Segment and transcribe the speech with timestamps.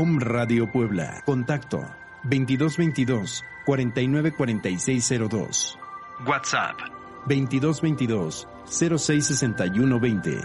[0.00, 1.24] Om Radio Puebla.
[1.26, 1.84] Contacto
[2.22, 5.76] 2222 494602.
[6.24, 6.76] WhatsApp
[7.26, 10.38] 2222 066120.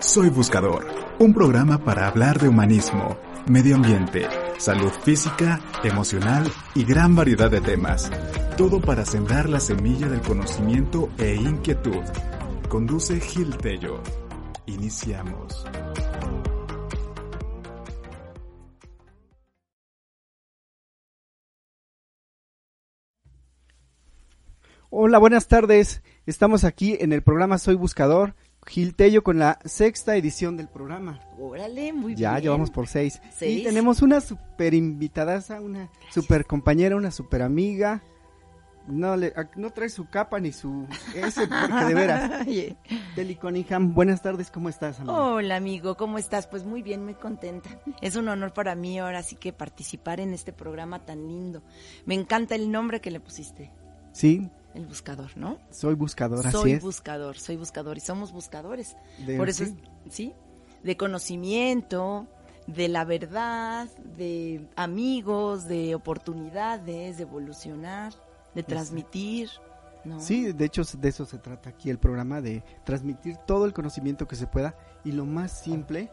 [0.00, 0.86] Soy Buscador,
[1.18, 7.62] un programa para hablar de humanismo, medio ambiente, salud física, emocional y gran variedad de
[7.62, 8.10] temas.
[8.58, 12.04] Todo para sembrar la semilla del conocimiento e inquietud.
[12.68, 14.02] Conduce Gil Tello.
[14.66, 15.64] Iniciamos.
[24.90, 26.02] Hola, buenas tardes.
[26.26, 28.34] Estamos aquí en el programa Soy Buscador.
[28.66, 31.18] Gil Tello con la sexta edición del programa.
[31.38, 32.42] Órale, muy Ya bien.
[32.44, 33.20] llevamos por seis.
[33.36, 33.60] ¿Seis?
[33.60, 38.02] Y tenemos una super invitadaza, una super compañera, una super amiga.
[38.86, 40.86] No, le, no trae su capa ni su...
[41.14, 42.46] Ese, porque de veras.
[43.14, 45.14] Deli Cunningham, buenas tardes, ¿cómo estás, amiga?
[45.20, 46.46] Hola amigo, ¿cómo estás?
[46.48, 47.70] Pues muy bien, muy contenta.
[48.00, 51.62] Es un honor para mí ahora sí que participar en este programa tan lindo.
[52.06, 53.70] Me encanta el nombre que le pusiste,
[54.12, 55.58] Sí, el buscador, ¿no?
[55.70, 58.96] soy buscador, así soy buscador, soy buscador y somos buscadores.
[59.24, 59.76] De- Por eso, sí.
[60.06, 60.32] es, ¿sí?
[60.82, 62.26] De conocimiento,
[62.66, 68.12] de la verdad, de amigos, de oportunidades, de evolucionar,
[68.54, 69.50] de transmitir,
[70.04, 70.20] ¿no?
[70.20, 74.26] Sí, de hecho de eso se trata aquí el programa, de transmitir todo el conocimiento
[74.26, 76.10] que se pueda y lo más simple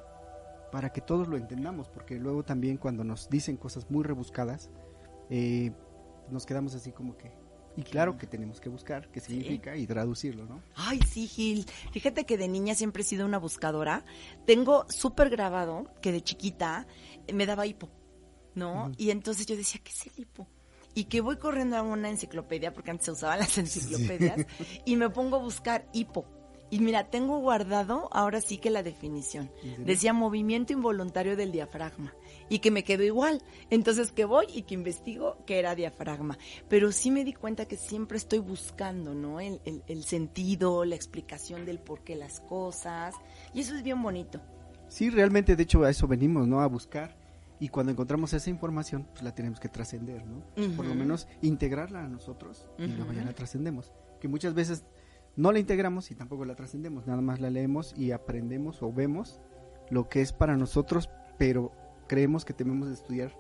[0.72, 4.69] para que todos lo entendamos, porque luego también cuando nos dicen cosas muy rebuscadas,
[5.29, 5.72] eh,
[6.29, 7.31] nos quedamos así como que...
[7.75, 10.61] Y claro que tenemos que buscar qué significa y traducirlo, ¿no?
[10.75, 11.66] Ay, sí, Gil.
[11.94, 14.03] Fíjate que de niña siempre he sido una buscadora.
[14.45, 16.88] Tengo súper grabado que de chiquita
[17.33, 17.89] me daba hipo,
[18.53, 18.91] ¿no?
[18.97, 20.47] Y entonces yo decía, ¿qué es el hipo?
[20.99, 24.45] Y que voy corriendo a una enciclopedia, porque antes se usaban las enciclopedias,
[24.85, 26.25] y me pongo a buscar hipo.
[26.71, 29.49] Y mira, tengo guardado ahora sí que la definición.
[29.79, 32.13] Decía movimiento involuntario del diafragma.
[32.47, 33.41] Y que me quedó igual.
[33.71, 36.38] Entonces que voy y que investigo que era diafragma.
[36.67, 39.39] Pero sí me di cuenta que siempre estoy buscando, ¿no?
[39.39, 43.15] El, el- el sentido, la explicación del por qué las cosas.
[43.53, 44.39] Y eso es bien bonito.
[44.89, 46.61] Sí, realmente de hecho a eso venimos, ¿no?
[46.61, 47.15] A buscar.
[47.59, 50.43] Y cuando encontramos esa información, pues la tenemos que trascender, ¿no?
[50.75, 53.91] Por lo menos integrarla a nosotros y luego ya la trascendemos.
[54.21, 54.85] Que muchas veces
[55.35, 59.39] no la integramos y tampoco la trascendemos, nada más la leemos y aprendemos o vemos
[59.89, 61.71] lo que es para nosotros, pero
[62.07, 63.35] creemos que tenemos de estudiar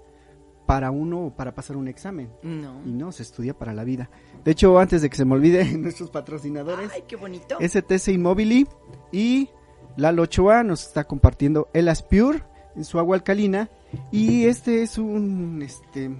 [0.65, 2.29] para uno o para pasar un examen.
[2.43, 2.81] No.
[2.85, 4.09] Y no, se estudia para la vida.
[4.43, 7.57] De hecho, antes de que se me olvide, nuestros patrocinadores, Ay, qué bonito.
[7.59, 8.67] STC Immobili
[9.11, 9.49] y
[9.97, 12.43] Lalo Ochoa nos está compartiendo el Aspure
[12.75, 13.69] en su agua alcalina
[14.11, 16.11] y este es un este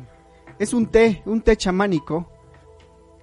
[0.60, 2.32] es un té, un té chamánico.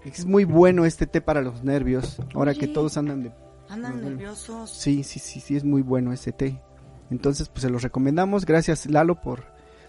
[0.05, 2.19] Es muy bueno este té para los nervios.
[2.35, 3.33] Ahora que todos andan de
[3.69, 4.71] Andan nerviosos.
[4.71, 6.61] Sí, sí, sí, sí es muy bueno ese té.
[7.11, 8.47] Entonces, pues se los recomendamos.
[8.47, 9.45] Gracias Lalo por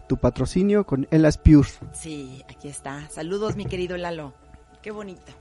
[0.07, 1.69] tu patrocinio con el Aspure.
[1.93, 3.07] Sí, aquí está.
[3.09, 4.33] Saludos, mi querido Lalo.
[4.81, 5.31] Qué bonito.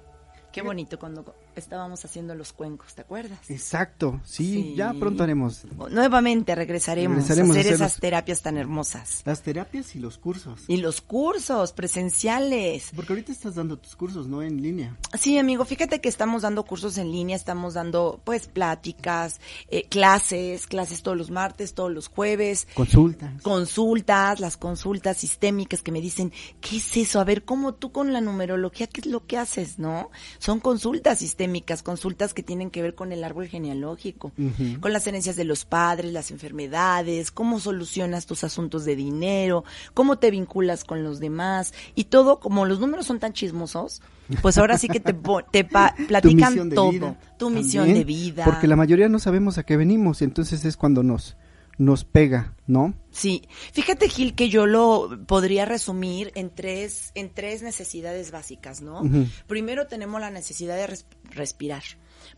[0.53, 3.39] Qué bonito cuando estábamos haciendo los cuencos, ¿te acuerdas?
[3.49, 4.21] Exacto.
[4.25, 4.75] Sí, Sí.
[4.77, 9.23] ya pronto haremos Nuevamente regresaremos, Regresaremos a a hacer hacer esas los- terapias tan hermosas.
[9.25, 10.61] las terapias y los cursos.
[10.69, 12.91] Y los cursos presenciales.
[12.95, 14.43] Porque ahorita estás dando tus cursos, ¿no?
[14.43, 14.97] En línea.
[15.19, 20.67] Sí, amigo, fíjate que estamos dando cursos en línea, estamos dando pues pláticas, eh, clases,
[20.67, 23.41] clases todos los martes, todos los jueves, Consultas.
[23.43, 27.21] consultas, las consultas sistémicas que me dicen, ¿qué es eso?
[27.21, 30.11] A ver, ¿cómo tú con la numerología, qué es lo que haces, no?
[30.39, 34.33] Son consultas sistémicas sistémicas, consultas que tienen que ver con el árbol genealógico,
[34.81, 39.65] con las herencias de los padres, las enfermedades, cómo solucionas tus asuntos de dinero,
[39.95, 44.03] cómo te vinculas con los demás y todo, como los números son tan chismosos,
[44.43, 45.15] pues ahora sí que te,
[45.53, 45.65] te
[45.97, 48.45] Tu platican todo, vida tu misión también, de vida.
[48.45, 51.37] Porque la mayoría no sabemos a qué venimos, entonces es cuando nos,
[51.79, 52.95] nos pega, ¿no?
[53.11, 53.43] Sí,
[53.73, 59.03] fíjate Gil que yo lo podría resumir en tres, en tres necesidades básicas, ¿no?
[59.47, 61.83] Primero tenemos la necesidad de res- respirar,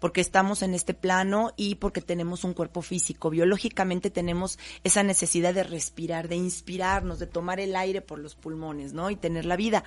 [0.01, 3.31] porque estamos en este plano y porque tenemos un cuerpo físico.
[3.31, 8.93] Biológicamente tenemos esa necesidad de respirar, de inspirarnos, de tomar el aire por los pulmones,
[8.93, 9.11] ¿no?
[9.11, 9.85] Y tener la vida,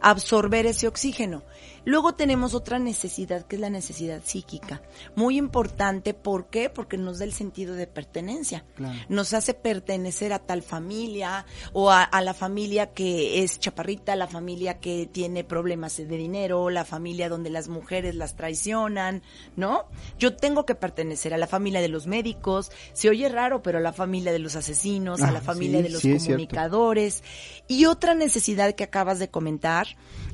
[0.00, 1.42] absorber ese oxígeno.
[1.84, 4.82] Luego tenemos otra necesidad que es la necesidad psíquica,
[5.14, 6.68] muy importante, ¿por qué?
[6.68, 8.98] Porque nos da el sentido de pertenencia Claro.
[9.08, 14.26] nos hace pertenecer a tal familia o a, a la familia que es chaparrita, la
[14.26, 19.22] familia que tiene problemas de dinero, la familia donde las mujeres las traicionan,
[19.54, 19.84] ¿no?
[20.18, 23.80] Yo tengo que pertenecer a la familia de los médicos, se oye raro, pero a
[23.80, 27.22] la familia de los asesinos, a Ah, la familia sí, de los sí, comunicadores
[27.68, 29.86] y otra necesidad que acabas de comentar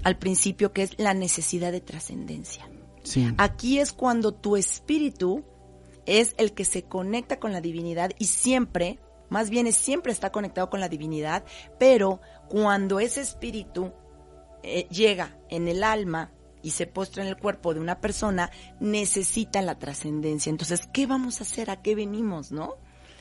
[0.03, 2.69] al principio que es la necesidad de trascendencia.
[3.03, 3.32] Sí.
[3.38, 5.44] Aquí es cuando tu espíritu
[6.06, 8.99] es el que se conecta con la divinidad y siempre,
[9.29, 11.44] más bien es siempre está conectado con la divinidad,
[11.79, 13.93] pero cuando ese espíritu
[14.62, 16.32] eh, llega en el alma
[16.62, 18.50] y se postra en el cuerpo de una persona,
[18.81, 20.50] necesita la trascendencia.
[20.50, 21.70] Entonces, ¿qué vamos a hacer?
[21.70, 22.76] ¿A qué venimos, no?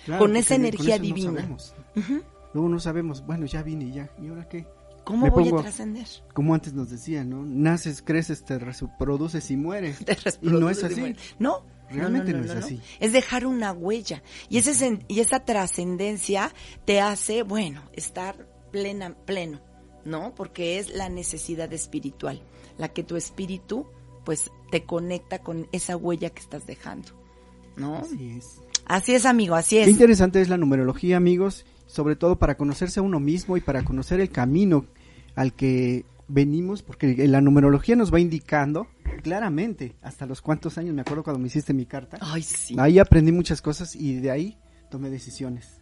[0.05, 1.31] Claro, con esa energía no divina.
[1.41, 1.75] sabemos.
[1.95, 2.21] Ujú.
[2.53, 4.65] Luego no sabemos, bueno, ya vine y ya, ¿y ahora qué?
[5.03, 6.07] ¿Cómo Me voy pongo- a trascender?
[6.33, 7.43] Como antes nos decían, ¿no?
[7.43, 9.97] Naces, creces, te reproduces y mueres.
[10.05, 11.15] Te y no es así.
[11.39, 11.63] No.
[11.89, 12.79] Realmente no es así.
[13.01, 14.23] Es dejar una huella.
[14.47, 16.53] Y, ese, y esa trascendencia
[16.85, 19.59] te hace, bueno, estar plena, pleno,
[20.05, 20.33] ¿no?
[20.33, 22.41] Porque es la necesidad espiritual,
[22.81, 23.85] la que tu espíritu,
[24.25, 27.09] pues, te conecta con esa huella que estás dejando,
[27.77, 27.97] ¿no?
[27.97, 28.59] Así es.
[28.85, 29.89] Así es, amigo, así Qué es.
[29.89, 34.19] interesante es la numerología, amigos, sobre todo para conocerse a uno mismo y para conocer
[34.19, 34.85] el camino
[35.35, 38.87] al que venimos, porque la numerología nos va indicando
[39.21, 42.75] claramente hasta los cuantos años, me acuerdo cuando me hiciste mi carta, Ay, sí.
[42.79, 44.57] ahí aprendí muchas cosas y de ahí
[44.91, 45.79] tomé decisiones,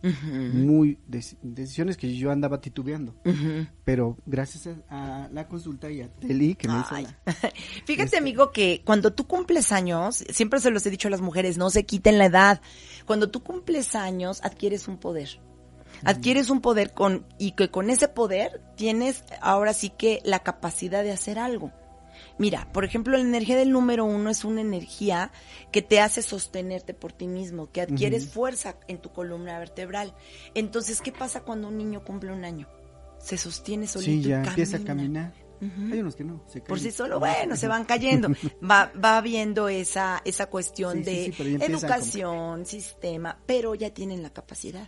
[0.53, 3.13] muy deci- decisiones que yo andaba titubeando,
[3.83, 7.17] pero gracias a, a la consulta y a Teli que me hizo la-
[7.85, 11.19] Fíjate, Este- amigo, que cuando tú cumples años, siempre se los he dicho a las
[11.21, 12.61] mujeres, no se quiten la edad.
[13.05, 15.41] Cuando tú cumples años, adquieres un poder.
[16.05, 21.03] Adquieres un poder con, y que con ese poder tienes ahora sí que la capacidad
[21.03, 21.73] de hacer algo.
[22.39, 25.31] Mira, por ejemplo, la energía del número uno es una energía
[25.71, 30.15] que te hace sostenerte por ti mismo, que adquieres fuerza en tu columna vertebral.
[30.55, 32.67] Entonces, ¿qué pasa cuando un niño cumple un año?
[33.19, 35.31] Se sostiene solito Sí, y empieza a camina.
[35.59, 35.91] caminar.
[35.91, 36.79] Hay unos que no, se por caen.
[36.79, 38.29] sí solo, bueno, se van cayendo.
[38.63, 44.29] Va, va viendo esa, esa cuestión Sí, de sí, educación, sistema, pero ya tienen la
[44.29, 44.87] capacidad.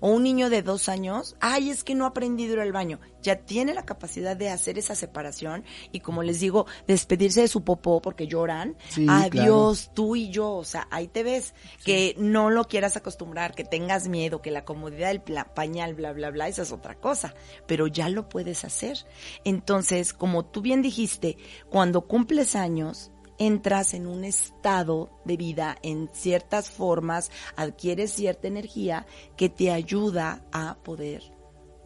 [0.00, 2.72] O un niño de dos años, ay, es que no ha aprendido a ir al
[2.72, 3.00] baño.
[3.22, 7.64] Ya tiene la capacidad de hacer esa separación y como les digo, despedirse de su
[7.64, 8.76] popó porque lloran.
[8.88, 10.52] Sí, Adiós, tú y yo.
[10.52, 11.54] O sea, ahí te ves.
[11.84, 15.22] Que no lo quieras acostumbrar, que tengas miedo, que la comodidad del
[15.54, 17.34] pañal, bla, bla, bla, esa es otra cosa.
[17.66, 18.98] Pero ya lo puedes hacer.
[19.44, 21.36] Entonces, como tú bien dijiste,
[21.68, 29.06] cuando cumples años, entras en un estado de vida en ciertas formas, adquieres cierta energía
[29.36, 31.22] que te ayuda a poder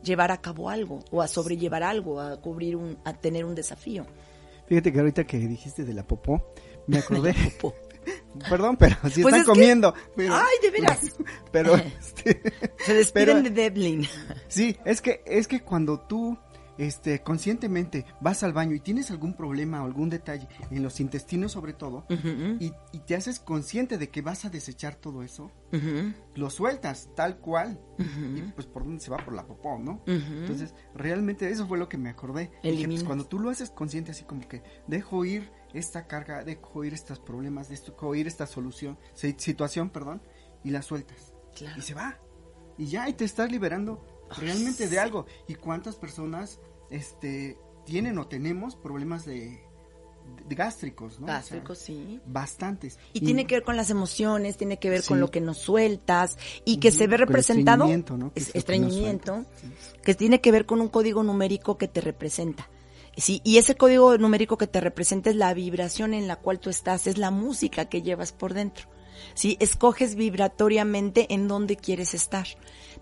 [0.03, 4.07] llevar a cabo algo o a sobrellevar algo, a cubrir un, a tener un desafío.
[4.67, 6.53] Fíjate que ahorita que dijiste de la popó,
[6.87, 7.35] me acordé.
[7.61, 7.75] popó.
[8.49, 9.95] Perdón, pero si Pues están es que- comiendo.
[10.17, 11.01] pero- Ay, de veras.
[11.53, 12.41] Pero, este,
[12.79, 14.07] Se despiden Pero- de Devlin.
[14.49, 16.39] sí, es que, es que cuando tú,
[16.81, 21.53] este, conscientemente vas al baño y tienes algún problema o algún detalle en los intestinos
[21.53, 22.07] sobre todo,
[22.59, 25.51] y, y te haces consciente de que vas a desechar todo eso,
[26.35, 30.03] lo sueltas tal cual, y pues por dónde se va, por la popó, ¿no?
[30.07, 32.51] Entonces, realmente eso fue lo que me acordé.
[32.63, 36.85] Dije, pues, cuando tú lo haces consciente, así como que dejo ir esta carga, dejo
[36.85, 40.23] ir estos problemas, dejo ir esta solución, si- situación, perdón,
[40.65, 41.35] y la sueltas.
[41.55, 41.79] Claro.
[41.79, 42.19] Y se va.
[42.79, 44.03] Y ya, y te estás liberando
[44.39, 45.27] realmente de algo.
[45.49, 46.59] ¿Y cuántas personas
[46.91, 49.61] este, tienen o tenemos problemas de,
[50.49, 51.25] de gástricos, ¿no?
[51.25, 52.21] O sea, Gástricos, sí.
[52.27, 52.99] bastantes.
[53.13, 56.37] Y tiene que ver con las emociones, tiene que ver con lo que nos sueltas
[56.65, 58.33] y que se ve Con representado, estreñimiento, ¿no?
[58.33, 59.71] Que es- que estreñimiento, sí.
[60.03, 62.69] que tiene que ver con un código numérico que te representa.
[63.17, 66.71] Sí, y ese código numérico que te representa es la vibración en la cual tú
[66.71, 68.87] estás, es la música que llevas por dentro.
[69.35, 72.47] Sí, escoges vibratoriamente en dónde quieres estar.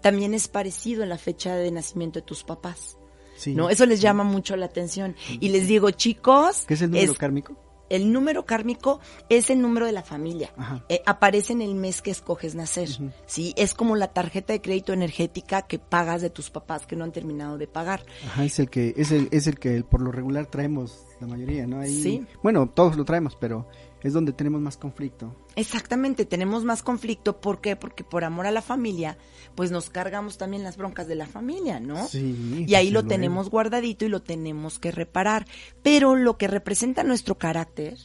[0.01, 2.97] También es parecido en la fecha de nacimiento de tus papás.
[3.37, 3.55] Sí.
[3.55, 3.71] ¿No?
[3.71, 5.15] Eso les llama mucho la atención.
[5.41, 7.57] Y les digo, chicos, ¿Qué es el número es- kármico?
[7.91, 10.53] el número kármico es el número de la familia.
[10.91, 12.89] Eh, aparece en el mes que escoges nacer.
[13.27, 17.05] Sí, es como la tarjeta de crédito energética que pagas de tus papás que no
[17.05, 18.05] han terminado de pagar.
[18.27, 21.67] Ajá, es el que es el es el que por lo regular traemos la mayoría,
[21.67, 21.81] ¿no?
[21.81, 22.27] Ahí, Sí.
[22.43, 23.67] Bueno, todos lo traemos, pero
[24.03, 25.35] es donde tenemos más conflicto.
[25.59, 27.41] Exactamente, tenemos más conflicto.
[27.41, 27.75] ¿Por qué?
[27.75, 29.19] Porque por amor a la familia,
[29.57, 32.07] pues nos cargamos también las broncas de la familia, ¿no?
[32.07, 35.47] Sí, Y ahí lo tenemos guardadito y lo tenemos que reparar.
[35.83, 37.99] Pero lo que representa nuestro carácter,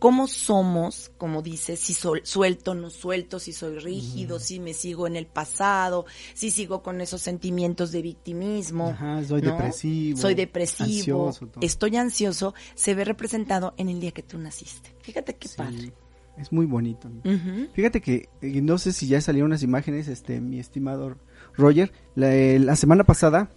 [0.00, 5.06] cómo somos, como dices, si sol- suelto, no suelto, si soy rígido, si me sigo
[5.06, 8.88] en el pasado, si sigo con esos sentimientos de victimismo.
[8.88, 9.52] Ajá, soy ¿no?
[9.52, 14.96] depresivo, Soy depresivo, ansioso, estoy ansioso, se ve representado en el día que tú naciste.
[15.00, 15.92] Fíjate qué Sí, padre.
[16.38, 17.10] Es muy bonito.
[17.74, 21.16] Fíjate que eh, no sé si ya salieron las imágenes, este, mi estimado
[21.56, 23.50] Roger, la, eh, la semana pasada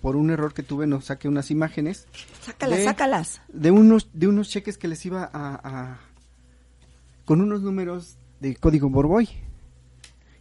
[0.00, 2.06] por un error que tuve no saqué unas imágenes
[2.40, 3.40] Sácalas, de- sácalas.
[3.52, 5.60] de unos de unos cheques que les iba a,
[5.92, 6.00] a-
[7.24, 9.28] con unos números de código Borboy.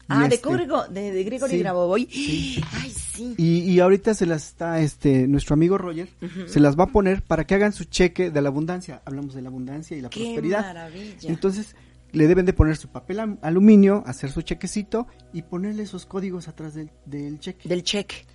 [0.09, 2.05] Ah, de este, código, de, de Gregory sí, Grabovoi.
[2.09, 2.61] sí.
[2.71, 3.35] Ay, sí.
[3.37, 6.07] Y, y ahorita se las está, este, nuestro amigo Roger,
[6.47, 9.01] se las va a poner para que hagan su cheque de la abundancia.
[9.05, 10.61] Hablamos de la abundancia y la Qué prosperidad.
[10.61, 11.29] maravilla.
[11.29, 11.75] Entonces,
[12.11, 16.73] le deben de poner su papel aluminio, hacer su chequecito y ponerle esos códigos atrás
[16.73, 17.67] del, del cheque.
[17.67, 18.25] Del cheque.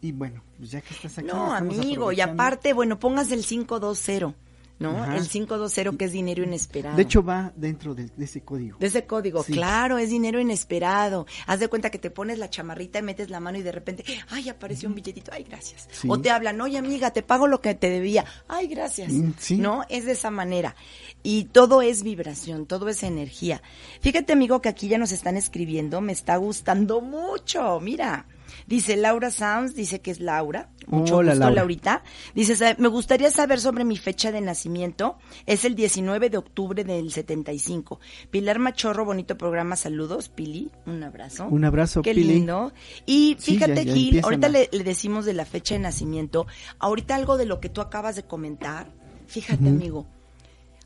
[0.00, 1.28] Y bueno, pues ya que estás aquí.
[1.28, 4.36] No, amigo, y aparte, bueno, pongas el 520,
[4.78, 4.90] ¿no?
[5.02, 5.16] Ajá.
[5.16, 6.96] El 520 que es dinero inesperado.
[6.96, 8.78] De hecho, va dentro de, ese código.
[8.78, 9.52] de ese código, Sí.
[9.52, 11.26] claro, es dinero inesperado.
[11.46, 14.04] Haz de cuenta que te pones la chamarrita y metes la mano y de repente,
[14.30, 15.88] ay, apareció un billetito, ay, gracias.
[15.90, 16.08] Sí.
[16.10, 19.12] O te hablan, oye, amiga, te pago lo que te debía, ay, gracias.
[19.12, 19.56] Mm, sí.
[19.56, 19.84] ¿No?
[19.88, 20.74] Es de esa manera.
[21.22, 23.62] Y todo es vibración, todo es energía.
[24.00, 28.26] Fíjate, amigo, que aquí ya nos están escribiendo, me está gustando mucho, mira.
[28.72, 30.70] Dice Laura Sounds, dice que es Laura.
[30.86, 31.54] Mucho Hola, gusto, Laura.
[31.56, 32.02] Laurita.
[32.34, 35.18] Dice, "Sa- me gustaría saber sobre mi fecha de nacimiento.
[35.44, 38.00] Es el 19 de octubre del 75.
[38.30, 39.76] Pilar Machorro, bonito programa.
[39.76, 40.70] Saludos, Pili.
[40.86, 41.48] Un abrazo.
[41.50, 42.32] Un abrazo, Qué Pili.
[42.32, 42.72] lindo.
[43.04, 46.46] Y Sí, fíjate, ya- ya Gil, ahorita le, le decimos de la fecha de nacimiento.
[46.78, 48.90] Ahorita algo de lo que tú acabas de comentar.
[49.26, 50.06] Fíjate, amigo.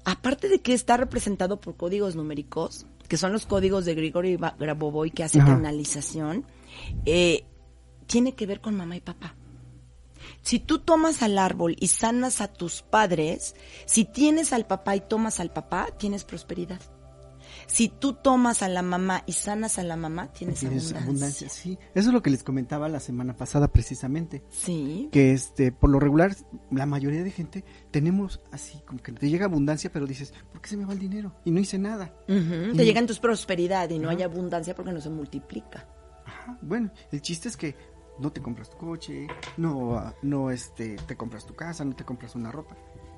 [0.04, 4.56] Aparte de que está representado por códigos numéricos, que son los códigos de Grigory Ba-
[4.58, 6.44] Grabovoi que hace canalización,
[7.04, 7.44] eh,
[8.06, 9.34] tiene que ver con mamá y papá.
[10.42, 15.00] Si tú tomas al árbol y sanas a tus padres, si tienes al papá y
[15.00, 16.80] tomas al papá, tienes prosperidad.
[17.68, 21.02] Si tú tomas a la mamá y sanas a la mamá, tienes, Tienes abundancia.
[21.04, 21.78] abundancia, sí.
[21.94, 24.44] Eso es lo que les comentaba la semana pasada precisamente.
[24.50, 25.08] Sí.
[25.10, 26.36] Que este, por lo regular,
[26.70, 30.68] la mayoría de gente tenemos así, como que te llega abundancia, pero dices, ¿por qué
[30.68, 31.34] se me va el dinero?
[31.44, 32.14] Y no hice nada.
[32.28, 35.88] Y- Te llegan tus prosperidad y no hay abundancia porque no se multiplica.
[36.24, 37.74] Ajá, bueno, el chiste es que
[38.18, 42.34] no te compras tu coche, no, no este, te compras tu casa, no te compras
[42.34, 42.76] una ropa,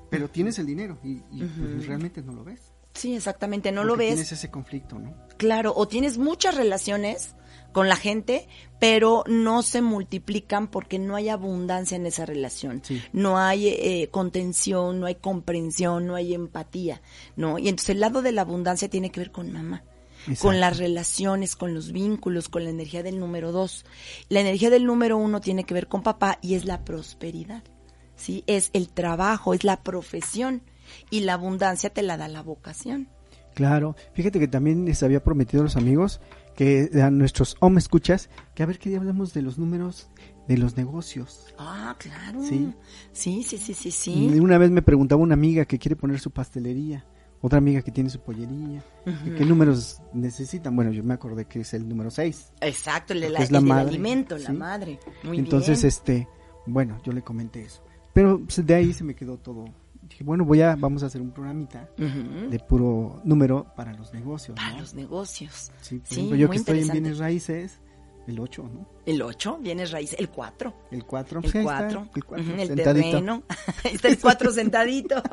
[0.09, 2.73] pero tienes el dinero y, y, pues, realmente no lo ves.
[2.93, 4.09] Sí, exactamente, no lo ves.
[4.09, 5.13] Tienes ese conflicto, ¿no?
[5.37, 7.35] Claro, o tienes muchas relaciones
[7.71, 8.47] con la gente,
[8.79, 12.81] pero no se multiplican porque no hay abundancia en esa relación.
[12.83, 13.01] Sí.
[13.13, 17.01] No hay eh, contención, no hay comprensión, no hay empatía,
[17.35, 17.59] ¿no?
[17.59, 19.83] Y entonces el lado de la abundancia tiene que ver con mamá.
[20.29, 20.47] Exacto.
[20.47, 23.85] Con las relaciones, con los vínculos, con la energía del número dos.
[24.29, 27.63] La energía del número uno tiene que ver con papá y es la prosperidad.
[28.15, 28.43] ¿Sí?
[28.47, 30.61] Es el trabajo, es la profesión.
[31.09, 33.09] Y la abundancia te la da la vocación.
[33.53, 36.21] Claro, fíjate que también les había prometido a los amigos
[36.55, 40.09] que a nuestros home escuchas que a ver qué día hablamos de los números
[40.47, 41.53] de los negocios.
[41.57, 42.43] Ah, claro.
[42.43, 42.73] Sí.
[43.11, 44.39] Sí, sí, sí, sí, sí.
[44.39, 47.05] una vez me preguntaba una amiga que quiere poner su pastelería,
[47.41, 48.83] otra amiga que tiene su pollería,
[49.25, 50.75] y qué números necesitan.
[50.75, 52.53] Bueno, yo me acordé que es el número 6.
[52.61, 54.53] Exacto, el, de la- es la el madre, alimento, la ¿sí?
[54.53, 54.99] madre.
[55.23, 55.87] Muy Entonces, bien.
[55.87, 56.27] este,
[56.65, 57.81] bueno, yo le comenté eso.
[58.13, 59.65] Pero pues, de ahí se me quedó todo.
[60.09, 62.49] Dije, bueno, voy a, vamos a hacer un programita Ujú.
[62.49, 64.55] de puro número para los negocios.
[64.55, 64.79] Para ¿no?
[64.79, 65.71] los negocios.
[65.81, 67.79] Sí, por Sí, ejemplo, yo que estoy en bienes raíces,
[68.29, 68.87] el 8, ¿no?
[69.05, 70.15] El 8, vienes raíz.
[70.17, 70.73] El 4.
[70.91, 72.09] El 4, El 4.
[72.15, 72.83] el 4, el sentadito.
[72.83, 73.43] terreno.
[73.83, 75.23] Ahí está el 4 sentadito.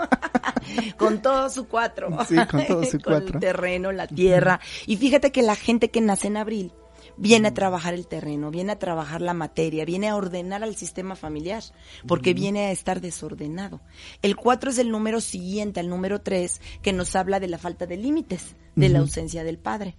[0.97, 2.25] con todo su 4.
[2.27, 3.35] Sí, con todo su Con cuatro.
[3.35, 4.61] el terreno, la tierra.
[4.87, 6.73] Y fíjate que la gente que nace en abril
[7.19, 11.17] viene a trabajar el terreno, viene a trabajar la materia, viene a ordenar al sistema
[11.17, 11.63] familiar,
[12.07, 13.81] porque viene a estar desordenado.
[14.23, 17.87] El 4 es el número siguiente al número 3 que nos habla de la falta
[17.87, 19.97] de límites, de la ausencia del padre.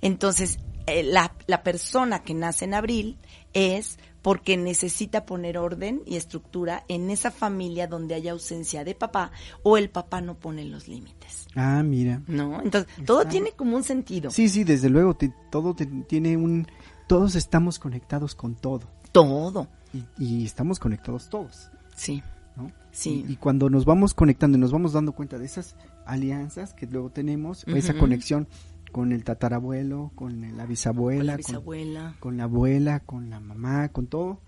[0.00, 3.18] Entonces, eh, la, la persona que nace en abril
[3.52, 9.32] es porque necesita poner orden y estructura en esa familia donde haya ausencia de papá
[9.62, 11.46] o el papá no pone los límites.
[11.54, 12.22] Ah, mira.
[12.26, 12.60] ¿No?
[12.62, 14.30] Entonces, todo tiene como un sentido.
[14.30, 16.66] Sí, sí, desde luego, te- todo te- tiene un...
[17.06, 18.88] Todos estamos conectados con todo.
[19.12, 19.68] Todo.
[19.92, 21.68] Y, y estamos conectados todos.
[21.94, 22.22] Sí.
[22.56, 22.72] ¿no?
[22.92, 23.24] Sí.
[23.28, 25.76] Y, y cuando nos vamos conectando y nos vamos dando cuenta de esas
[26.06, 28.48] alianzas que luego tenemos, esa conexión
[28.94, 32.16] con el tatarabuelo, con la bisabuela, Con la con- bisabuela.
[32.20, 34.38] con la abuela, con la mamá, con todo,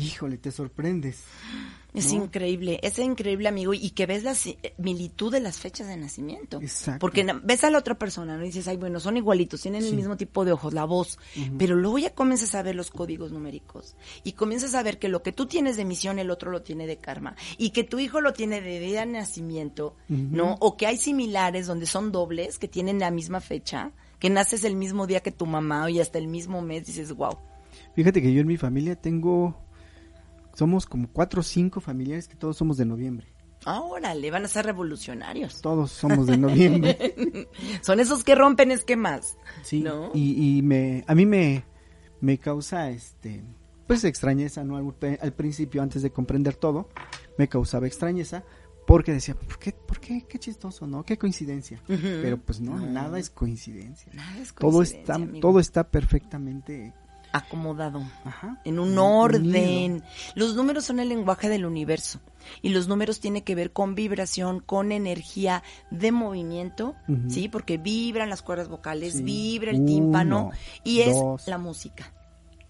[0.00, 1.22] híjole, te sorprendes.
[1.92, 2.24] Es ¿no?
[2.24, 6.60] increíble, es increíble, amigo, y que ves la similitud de las fechas de nacimiento.
[6.60, 7.00] Exacto.
[7.00, 8.44] Porque ves a la otra persona, ¿no?
[8.44, 11.18] Y dices, ay, bueno, son igualitos, tienen el mismo tipo de ojos, la voz.
[11.58, 13.96] Pero luego ya comienzas a ver los códigos numéricos.
[14.22, 16.86] Y comienzas a ver que lo que tú tienes de misión, el otro lo tiene
[16.86, 17.34] de karma.
[17.58, 19.96] Y que tu hijo lo tiene de día de nacimiento.
[20.08, 20.56] ¿no?
[20.60, 24.76] O que hay similares donde son dobles, que tienen la misma fecha, que naces el
[24.76, 27.38] mismo día que tu mamá y hasta el mismo mes, dices, wow.
[27.94, 29.56] Fíjate que yo en mi familia tengo,
[30.60, 33.26] somos como cuatro o cinco familiares que todos somos de noviembre.
[33.64, 35.60] Ahora le van a ser revolucionarios.
[35.62, 37.48] Todos somos de noviembre.
[37.82, 39.36] Son esos que rompen esquemas.
[39.62, 40.10] Sí, ¿No?
[40.14, 41.64] y, y me, a mí me,
[42.20, 43.42] me causa, este,
[43.86, 44.76] pues extrañeza, ¿no?
[44.76, 46.88] Al, principio, antes de comprender todo,
[47.38, 48.44] me causaba extrañeza
[48.86, 51.04] porque decía, ¿por qué, por qué, qué chistoso, ¿no?
[51.04, 51.80] Qué coincidencia.
[51.86, 52.86] Pero pues no, No.
[52.86, 54.12] nada es coincidencia.
[54.14, 55.40] Nada es Todo coincidencia, está, amigo.
[55.40, 56.92] todo está perfectamente,
[57.32, 58.02] acomodado.
[58.24, 58.60] ajá.
[58.64, 59.06] En un unido.
[59.06, 60.02] orden.
[60.34, 62.20] Los números son el lenguaje del universo.
[62.62, 66.94] Y los números tienen que ver con vibración, con energía de movimiento.
[67.28, 67.48] ¿sí?
[67.48, 69.22] Porque vibran las cuerdas vocales, Sí.
[69.22, 70.50] vibra el Uno, tímpano
[70.84, 72.12] y es la música.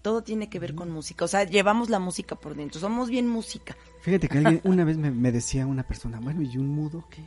[0.01, 1.25] Todo tiene que ver con música.
[1.25, 2.79] O sea, llevamos la música por dentro.
[2.79, 3.75] Somos bien música.
[4.01, 7.23] Fíjate que alguien una vez me, me decía una persona, bueno, ¿y un mudo qué?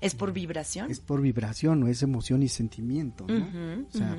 [0.00, 0.90] Es por vibración.
[0.90, 3.84] Es por vibración, o es emoción y sentimiento, ¿no?
[3.88, 4.18] O sea.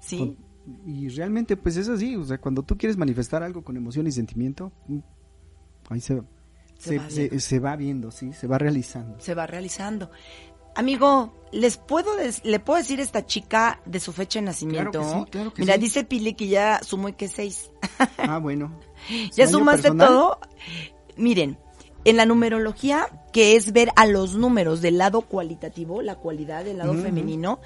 [0.00, 0.18] Sí.
[0.18, 0.49] Con-
[0.86, 4.12] y realmente pues es así, o sea, cuando tú quieres manifestar algo con emoción y
[4.12, 4.98] sentimiento, mm,
[5.88, 6.22] ahí se,
[6.78, 9.18] Se se, va se- va viendo, sí, se va realizando.
[9.20, 10.10] se va realizando.
[10.76, 14.92] Amigo, ¿les puedo des- ¿le puedo decir a esta chica de su fecha de nacimiento?
[15.00, 15.80] Claro que sí, claro que Mira, sí.
[15.80, 17.70] dice Pili que ya sumó y que seis.
[18.18, 18.78] Ah, bueno.
[19.34, 20.06] ¿Ya ¿Su año sumaste personal?
[20.08, 20.38] todo?
[21.16, 21.58] Miren,
[22.04, 26.78] en la numerología, que es ver a los números del lado cualitativo, la cualidad del
[26.78, 27.02] lado Ujú.
[27.02, 27.60] femenino,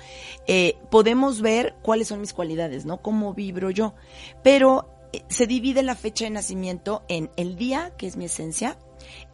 [0.46, 3.00] eh, podemos ver cuáles son mis cualidades, ¿no?
[3.00, 3.94] Cómo vibro yo.
[4.42, 8.76] Pero eh, se divide la fecha de nacimiento en el día, que es mi esencia,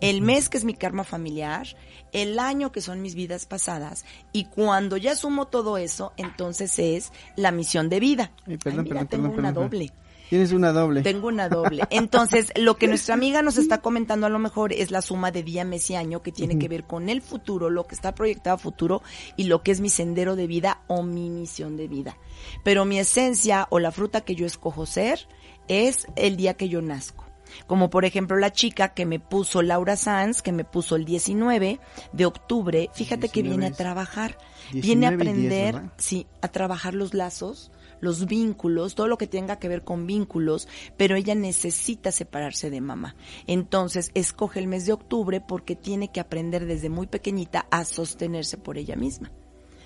[0.00, 1.66] el mes, que es mi karma familiar,
[2.12, 7.12] el año, que son mis vidas pasadas, y cuando ya sumo todo eso, entonces es
[7.36, 8.32] la misión de vida.
[8.46, 9.92] Ay, perdón, Ay, mira, perdón, tengo perdón, una doble.
[10.30, 11.02] Tienes una doble.
[11.02, 11.82] Tengo una doble.
[11.90, 15.42] Entonces, lo que nuestra amiga nos está comentando a lo mejor es la suma de
[15.42, 18.54] día, mes y año que tiene que ver con el futuro, lo que está proyectado
[18.54, 19.02] a futuro
[19.36, 22.16] y lo que es mi sendero de vida o mi misión de vida.
[22.62, 25.26] Pero mi esencia o la fruta que yo escojo ser
[25.66, 27.26] es el día que yo nazco.
[27.66, 31.80] Como por ejemplo la chica que me puso Laura Sanz, que me puso el 19
[32.12, 32.88] de octubre.
[32.94, 34.38] Fíjate que 19 viene a trabajar.
[34.72, 39.18] Viene a 19 y 10, aprender, sí, a trabajar los lazos, los vínculos, todo lo
[39.18, 43.14] que tenga que ver con vínculos, pero ella necesita separarse de mamá.
[43.46, 48.58] Entonces, escoge el mes de octubre porque tiene que aprender desde muy pequeñita a sostenerse
[48.58, 49.30] por ella misma.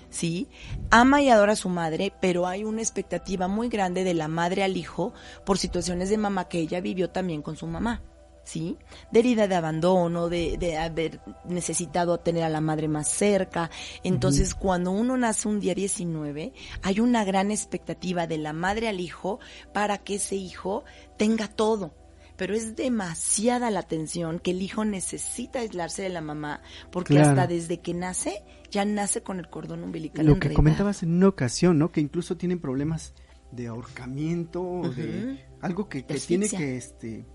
[0.09, 0.47] ¿Sí?
[0.91, 4.63] Ama y adora a su madre, pero hay una expectativa muy grande de la madre
[4.63, 5.13] al hijo
[5.45, 8.01] por situaciones de mamá que ella vivió también con su mamá.
[8.45, 8.77] ¿Sí?
[9.11, 13.69] De herida de abandono, de, de haber necesitado tener a la madre más cerca.
[14.03, 19.01] Entonces, cuando uno nace un día 19, hay una gran expectativa de la madre al
[19.01, 19.39] hijo
[19.73, 20.85] para que ese hijo
[21.17, 21.93] tenga todo.
[22.37, 27.29] Pero es demasiada la atención que el hijo necesita aislarse de la mamá, porque Claro.
[27.29, 31.29] hasta desde que nace, ya nace con el cordón umbilical Lo que comentabas en una
[31.29, 31.93] ocasión, ¿no?
[31.93, 33.13] Que incluso tienen problemas
[33.53, 37.25] de ahorcamiento, o de algo que, que tiene que, este,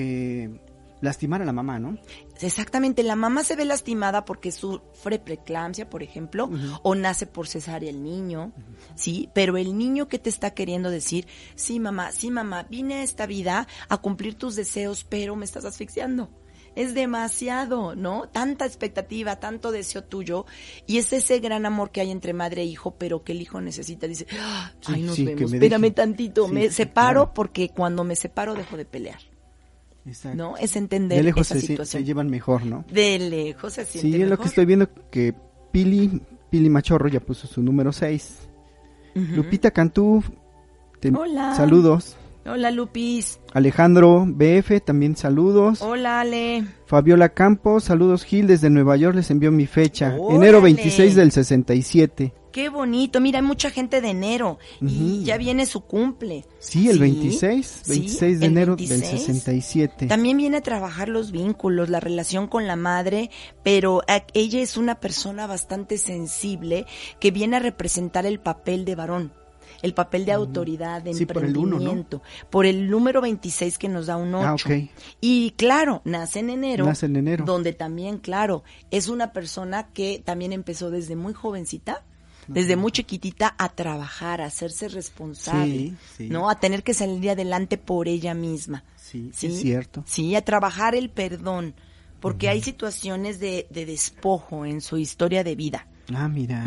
[0.00, 0.60] que
[1.00, 1.96] lastimar a la mamá, ¿no?
[2.40, 6.50] Exactamente, la mamá se ve lastimada porque sufre preeclampsia, por ejemplo,
[6.82, 8.52] o nace por cesárea el niño,
[8.94, 9.28] ¿sí?
[9.34, 13.26] Pero el niño que te está queriendo decir, sí mamá, sí mamá, vine a esta
[13.26, 16.28] vida a cumplir tus deseos, pero me estás asfixiando.
[16.74, 18.28] Es demasiado, ¿no?
[18.28, 20.44] Tanta expectativa, tanto deseo tuyo,
[20.86, 23.62] y es ese gran amor que hay entre madre e hijo, pero que el hijo
[23.62, 24.06] necesita.
[24.06, 25.94] Dice, "Ah, Sí, ay, nos sí, vemos, me espérame dejen".
[25.94, 27.34] tantito, Sí, me sí, separo claro.
[27.34, 29.20] porque cuando me separo dejo de pelear,
[30.06, 30.36] Exacto.
[30.36, 30.56] ¿no?
[30.56, 32.00] Es entender De lejos esa se, situación.
[32.02, 32.84] se llevan mejor, ¿no?
[32.90, 34.44] De lejos se siente Sí, es lo mejor.
[34.44, 35.34] que estoy viendo que
[35.72, 38.38] Pili, Pili Machorro ya puso su número 6.
[39.16, 39.36] Ujú.
[39.36, 40.22] Lupita Cantú,
[41.00, 41.54] te- Hola.
[41.56, 42.16] saludos.
[42.48, 43.40] Hola, Lupis.
[43.54, 45.82] Alejandro BF, también saludos.
[45.82, 46.64] Hola, Ale.
[46.86, 50.14] Fabiola Campos, saludos Gil, desde Nueva York les envió mi fecha.
[50.16, 50.36] Órale.
[50.36, 52.32] Enero 26 del 67.
[52.56, 53.20] Qué bonito.
[53.20, 56.46] Mira, hay mucha gente de enero y ya viene su cumple.
[56.58, 59.00] Sí, el 26, Sí, 26 de enero 26.
[59.10, 60.06] del 67.
[60.06, 63.28] También viene a trabajar los vínculos, la relación con la madre,
[63.62, 64.00] pero
[64.32, 66.86] ella es una persona bastante sensible
[67.20, 69.32] que viene a representar el papel de varón.
[69.82, 74.06] el papel de autoridad, de Sí, por el emprendimiento, por el número 26 que nos
[74.06, 74.68] da un 8.
[74.70, 74.78] Ah.
[75.20, 76.86] Y claro, nace en enero.
[76.86, 77.44] Nace en enero.
[77.44, 82.02] Donde también, claro, es una persona que también empezó desde muy jovencita,
[82.48, 86.28] desde muy chiquitita, a trabajar, a hacerse responsable, Sí, sí.
[86.28, 86.48] ¿no?
[86.50, 88.84] A tener que salir adelante por ella misma.
[88.96, 90.02] Sí, sí, es cierto.
[90.06, 91.74] Sí, a trabajar el perdón,
[92.20, 95.86] porque hay situaciones de, de despojo en su historia de vida.
[96.14, 96.64] Ah, mira.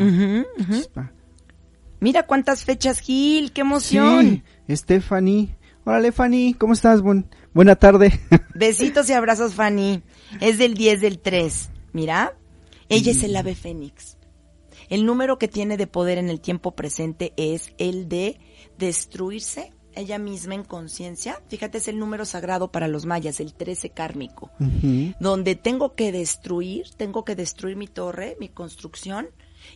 [2.00, 4.44] Mira cuántas fechas, Gil, qué emoción.
[4.68, 5.56] Sí, Stephanie.
[5.86, 7.02] Órale, Fanny, ¿cómo estás?
[7.02, 8.20] Buen, buena tarde.
[8.54, 10.04] Besitos y abrazos, Fanny.
[10.40, 11.70] Es del 10 del 3.
[11.94, 12.36] Mira,
[12.90, 14.18] ella es el ave fénix.
[14.90, 18.40] El número que tiene de poder en el tiempo presente es el de
[18.78, 21.42] destruirse ella misma en conciencia.
[21.50, 24.50] Fíjate, es el número sagrado para los mayas, el 13 kármico.
[25.20, 29.28] Donde tengo que destruir, tengo que destruir mi torre, mi construcción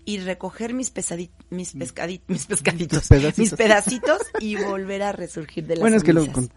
[0.06, 3.38] y recoger mis pesadi- mis, pescadi- mis pescaditos, pedacitos.
[3.39, 6.49] mis pedacitos y volver a resurgir de las Bueno, es que lo cenizas.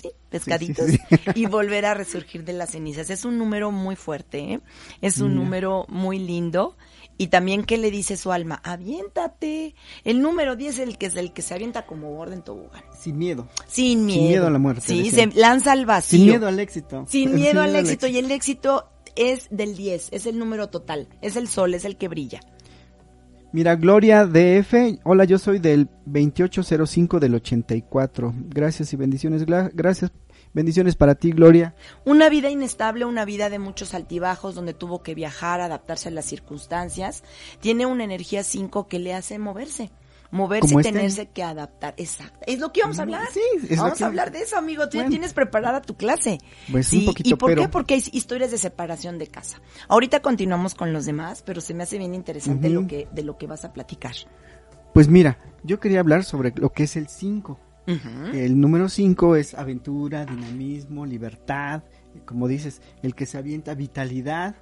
[0.00, 1.30] Sí, pescaditos Sí, sí, sí.
[1.34, 3.10] y volver a resurgir de las cenizas.
[3.10, 4.60] Es un número muy fuerte, ¿eh?
[5.02, 5.42] es un Mira.
[5.44, 6.76] número muy lindo.
[7.18, 8.60] Y también, ¿qué le dice su alma?
[8.62, 9.74] Aviéntate.
[10.04, 12.82] El número 10 es el que es el que se avienta como gordo en tobogán.
[12.98, 13.48] Sin miedo.
[13.66, 14.22] Sin miedo.
[14.22, 16.18] miedo a la muerte, Sí, se lanza al vacío.
[16.18, 17.06] Sin miedo al éxito.
[17.08, 18.06] Sin miedo al éxito.
[18.06, 21.08] Y el éxito es del 10, es el número total.
[21.22, 22.40] Es el sol, es el que brilla.
[23.52, 28.34] Mira, Gloria DF, hola, yo soy del 2805 del 84.
[28.50, 30.12] Gracias y bendiciones, gracias.
[30.56, 31.74] Bendiciones para ti, Gloria.
[32.06, 36.24] Una vida inestable, una vida de muchos altibajos, donde tuvo que viajar, adaptarse a las
[36.24, 37.24] circunstancias.
[37.60, 39.90] Tiene una energía 5 que le hace moverse.
[40.30, 41.92] Moverse y este tenerse que adaptar.
[41.98, 42.38] Exacto.
[42.46, 43.28] Es lo que vamos a hablar.
[43.34, 44.88] Sí, es vamos que- a hablar de eso, amigo.
[44.88, 46.38] Tú ya tienes preparada tu clase.
[46.72, 47.68] Pues un Sí, poquito, ¿Y por qué?
[47.68, 49.60] Porque hay historias de separación de casa.
[49.88, 53.36] Ahorita continuamos con los demás, pero se me hace bien interesante lo que, de lo
[53.36, 54.14] que vas a platicar.
[54.94, 57.60] Pues mira, yo quería hablar sobre lo que es el 5.
[57.86, 61.82] El número 5 es aventura, dinamismo, libertad,
[62.24, 64.56] como dices, el que se avienta vitalidad,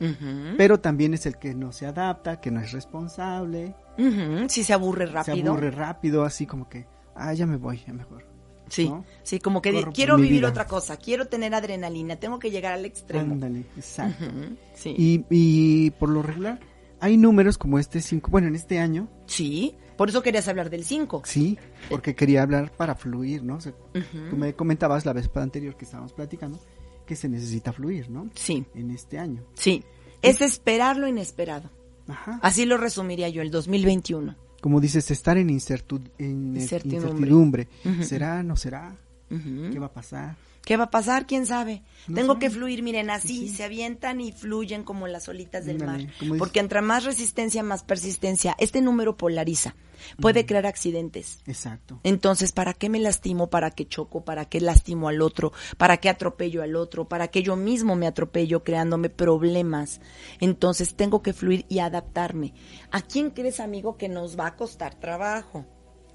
[0.56, 4.48] pero también es el que no se adapta, que no es responsable, Ujú.
[4.48, 5.36] Sí, se aburre rápido.
[5.36, 8.26] se aburre rápido, así como que, ah, ya me voy, ya mejor.
[8.68, 9.04] Sí, ¿no?
[9.22, 10.48] sí, como que Corro quiero vivir vida.
[10.48, 13.34] otra cosa, quiero tener adrenalina, tengo que llegar al extremo.
[13.34, 14.24] Ándale, exacto.
[14.74, 14.94] Sí.
[14.98, 16.58] Y, y por lo regular,
[16.98, 20.84] hay números como este 5, bueno, en este año, sí, por eso querías hablar del
[20.84, 21.22] 5.
[21.24, 23.56] sí, porque quería hablar para fluir, ¿no?
[23.56, 23.72] O sea,
[24.30, 26.58] Tú me comentabas la vez anterior que estábamos platicando
[27.06, 28.30] que se necesita fluir, ¿no?
[28.34, 29.42] Sí, En este año.
[29.54, 29.84] sí.
[30.22, 31.70] Es esperar lo inesperado.
[32.08, 32.38] Ajá.
[32.42, 34.34] Así lo resumiría yo, el 2021.
[34.62, 37.10] Como dices, estar en, incertu- en Incertidumbre.
[37.10, 37.68] incertidumbre.
[38.02, 38.42] ¿Será?
[38.42, 38.96] ¿No será?
[39.28, 40.36] ¿Qué va a pasar?
[40.64, 41.26] ¿Qué va a pasar?
[41.26, 41.82] ¿Quién sabe?
[42.08, 42.38] No Tengo sé.
[42.40, 43.56] que fluir, miren, así Sí.
[43.56, 46.00] se avientan y fluyen como las olitas del mar.
[46.38, 48.54] Porque entre más resistencia, más persistencia.
[48.58, 49.74] Este número polariza.
[50.20, 51.38] Puede crear accidentes.
[51.46, 52.00] Exacto.
[52.02, 53.48] Entonces, ¿para qué me lastimo?
[53.48, 54.24] ¿Para qué choco?
[54.24, 55.52] ¿Para qué lastimo al otro?
[55.78, 57.08] ¿Para qué atropello al otro?
[57.08, 60.00] ¿Para qué yo mismo me atropello creándome problemas?
[60.40, 62.52] Entonces, tengo que fluir y adaptarme.
[62.90, 65.64] ¿A quién crees, amigo, que nos va a costar trabajo?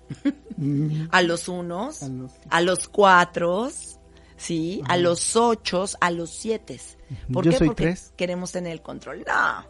[1.11, 3.98] a los unos, A los- a los cuatros,
[4.39, 4.81] ¿sí?
[4.87, 6.79] A los ochos, a los siete.
[7.31, 7.57] ¿Por Yo qué?
[7.57, 8.13] soy Porque tres.
[8.17, 9.23] queremos tener el control.
[9.27, 9.65] No,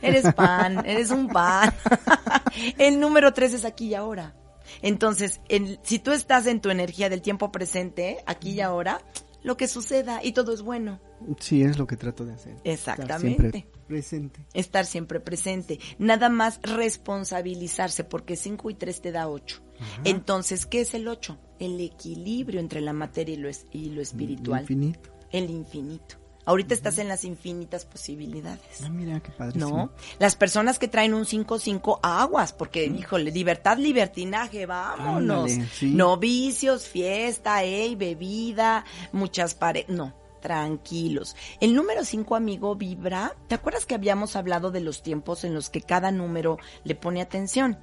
[0.00, 1.74] eres pan, eres un pan.
[2.78, 4.34] el número tres es aquí y ahora.
[4.82, 9.00] Entonces, en- si tú estás en tu energía del tiempo presente, aquí y ahora,
[9.42, 11.00] lo que suceda y todo es bueno.
[11.38, 12.56] Sí, es lo que trato de hacer.
[12.64, 13.50] Exactamente.
[13.50, 14.44] siempre presente.
[14.54, 15.78] Estar siempre presente.
[15.98, 19.60] Nada más responsabilizarse, porque 5 y 3 te da 8.
[20.04, 21.38] Entonces, ¿qué es el 8?
[21.58, 24.62] El equilibrio entre la materia y lo, es- y lo espiritual.
[24.62, 25.10] Infinito.
[25.30, 26.16] El infinito.
[26.46, 28.82] Ahorita estás en las infinitas posibilidades.
[28.84, 29.76] Ah, mira, qué padrísimo.
[29.76, 29.92] ¿No?
[30.18, 35.50] Las personas que traen un 5-5 aguas, porque, híjole, libertad, libertinaje, vámonos.
[35.52, 35.86] Ándale, sí.
[35.94, 39.88] No vicios, fiesta, ey, bebida, muchas paredes.
[39.88, 41.34] No, tranquilos.
[41.58, 43.34] El número 5, amigo, vibra.
[43.48, 47.22] ¿Te acuerdas que habíamos hablado de los tiempos en los que cada número le pone
[47.22, 47.78] atención?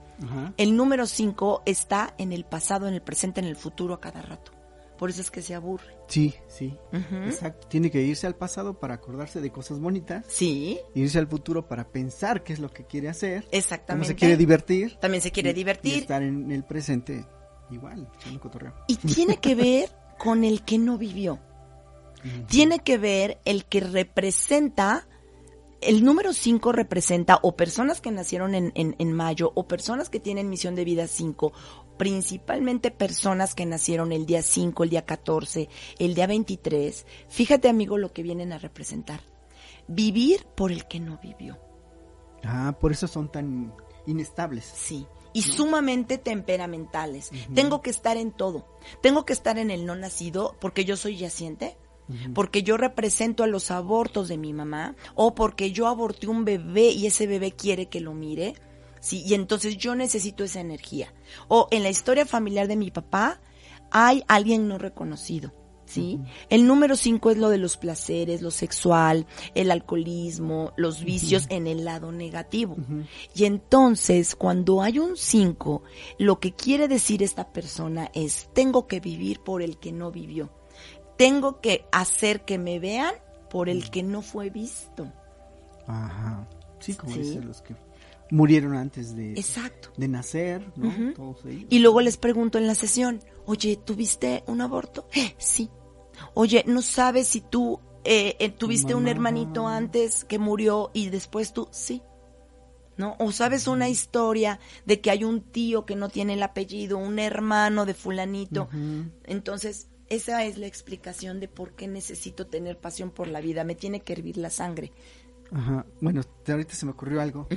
[0.58, 4.22] El número 5 está en el pasado, en el presente, en el futuro a cada
[4.22, 4.52] rato.
[5.00, 5.88] Por eso es que se aburre.
[6.08, 6.78] Sí, sí.
[7.26, 7.68] Exacto.
[7.68, 10.24] Tiene que irse al pasado para acordarse de cosas bonitas.
[10.28, 13.42] Sí, Irse al futuro para pensar qué es lo que quiere hacer.
[13.46, 14.10] Cómo exactamente.
[14.10, 14.98] se quiere divertir.
[15.02, 15.96] También se quiere y- divertir.
[15.96, 17.26] Y estar en el presente
[17.72, 18.08] igual.
[18.88, 21.40] Y tiene que ver con el que no vivió.
[22.48, 25.08] Tiene que ver el que representa,
[25.82, 30.20] el número 5 representa o personas que nacieron en, en, en mayo o personas que
[30.20, 31.52] tienen misión de vida 5,
[31.98, 37.06] principalmente personas que nacieron el día 5, el día 14, el día 23.
[37.30, 39.22] Fíjate amigo lo que vienen a representar.
[39.88, 41.60] Vivir por el que no vivió.
[42.44, 43.74] Ah, por eso son tan
[44.08, 44.66] inestables.
[44.66, 45.06] Sí.
[45.34, 47.32] y sumamente temperamentales.
[47.54, 48.66] Tengo que estar en todo.
[49.02, 51.78] Tengo que estar en el no nacido porque yo soy yaciente,
[52.34, 56.90] porque yo represento a los abortos de mi mamá o porque yo aborté un bebé
[56.90, 58.56] y ese bebé quiere que lo mire.
[59.00, 61.14] Sí, y entonces yo necesito esa energía.
[61.48, 63.42] O en la historia familiar de mi papá
[63.90, 65.54] hay alguien no reconocido.
[65.92, 66.20] ¿sí?
[66.50, 71.68] El número cinco es lo de los placeres, lo sexual, el alcoholismo, los vicios en
[71.68, 72.78] el lado negativo.
[73.36, 75.84] Y entonces, cuando hay un cinco,
[76.18, 80.52] lo que quiere decir esta persona es, tengo que vivir por el que no vivió.
[81.18, 83.14] Tengo que hacer que me vean
[83.50, 85.12] por el que no fue visto.
[85.88, 86.48] Ajá.
[86.80, 87.76] Sí, como dicen los que
[88.32, 89.92] murieron antes de, Exacto.
[89.98, 91.14] de nacer, ¿no?
[91.14, 95.08] Todos Y luego les pregunto en la sesión, oye, ¿tuviste un aborto?
[95.14, 95.70] Eh, sí.
[96.34, 101.54] Oye, ¿no sabes si tú eh, eh, tuviste un hermanito antes que murió y después
[101.54, 101.68] tú?
[101.72, 102.02] Sí.
[102.98, 103.16] ¿No?
[103.20, 107.20] O sabes una historia de que hay un tío que no tiene el apellido, un
[107.20, 108.70] hermano de fulanito.
[109.26, 113.64] Entonces, esa es la explicación de por qué necesito tener pasión por la vida.
[113.64, 114.92] Me tiene que hervir la sangre.
[115.52, 115.86] Ajá.
[116.02, 117.48] Bueno, ahorita se me ocurrió algo.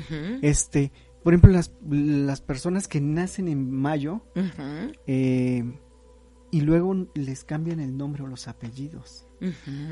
[0.41, 0.93] Este,
[1.25, 4.23] por ejemplo, las, las personas que nacen en mayo,
[5.09, 5.65] eh,
[6.53, 9.27] y luego les cambian el nombre o los apellidos.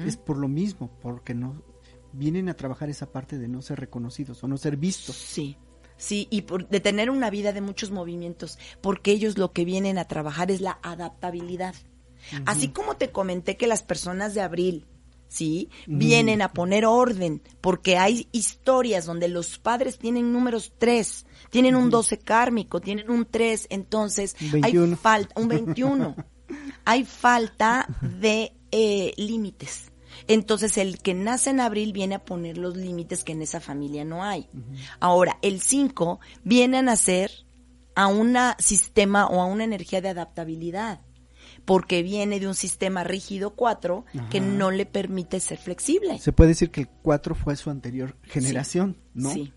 [0.07, 1.65] Es por lo mismo, porque no
[2.13, 5.17] vienen a trabajar esa parte de no ser reconocidos o no ser vistos.
[5.17, 5.57] Sí.
[5.97, 9.99] Sí, y por, de tener una vida de muchos movimientos, porque ellos lo que vienen
[9.99, 11.75] a trabajar es la adaptabilidad.
[12.47, 14.87] Así como te comenté que las personas de abril,
[15.29, 15.71] ¿sí?
[15.87, 21.91] Vienen a poner orden, porque hay historias donde los padres tienen números tres, tienen un
[21.91, 26.17] 12 kármico, tienen un 3, entonces hay falta, un 21.
[26.85, 29.93] hay falta de eh, límites.
[30.29, 34.05] Entonces el que nace en abril viene a poner los límites que en esa familia
[34.05, 34.49] no hay.
[35.01, 37.31] Ahora, el 5 viene a nacer
[37.95, 41.01] a un sistema o a una energía de adaptabilidad,
[41.65, 46.19] porque viene de un sistema rígido 4 que no le permite ser flexible.
[46.19, 49.31] Se puede decir que el 4 fue su anterior generación, ¿no?
[49.31, 49.53] Sí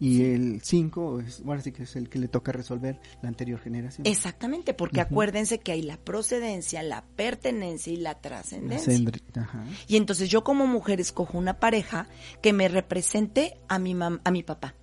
[0.00, 3.60] y el 5 es, bueno, sí que es el que le toca resolver la anterior
[3.60, 4.06] generación.
[4.06, 8.92] Exactamente, porque acuérdense que hay la procedencia, la pertenencia y la trascendencia.
[9.88, 12.06] Y entonces yo como mujer escojo una pareja
[12.42, 14.74] que me represente a mi a mi papá.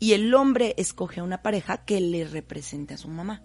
[0.00, 3.44] Y el hombre escoge una pareja que le represente a su mamá.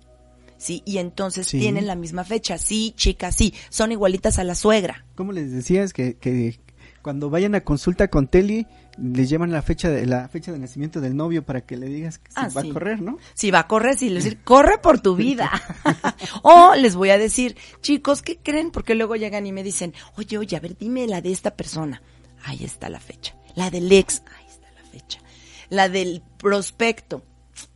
[0.63, 2.57] Sí, y entonces tienen la misma fecha.
[2.57, 5.03] Sí, chicas, sí, son igualitas a la suegra.
[5.15, 6.57] ¿Cómo les decías que, que
[7.01, 8.65] cuando vayan a consulta con Teli,
[8.97, 12.17] les llevan la fecha de la fecha de nacimiento del novio para que le digas
[12.17, 13.17] que ah, va a correr, ¿no?
[13.33, 15.51] Si va a correr, sí, les decir, corre por tu vida.
[16.43, 18.71] o les voy a decir, chicos, ¿qué creen?
[18.71, 22.01] Porque luego llegan y me dicen, oye, oye, a ver, dime la de esta persona.
[22.45, 23.35] Ahí está la fecha.
[23.53, 25.19] La del ex, ahí está la fecha.
[25.67, 27.21] La del prospecto.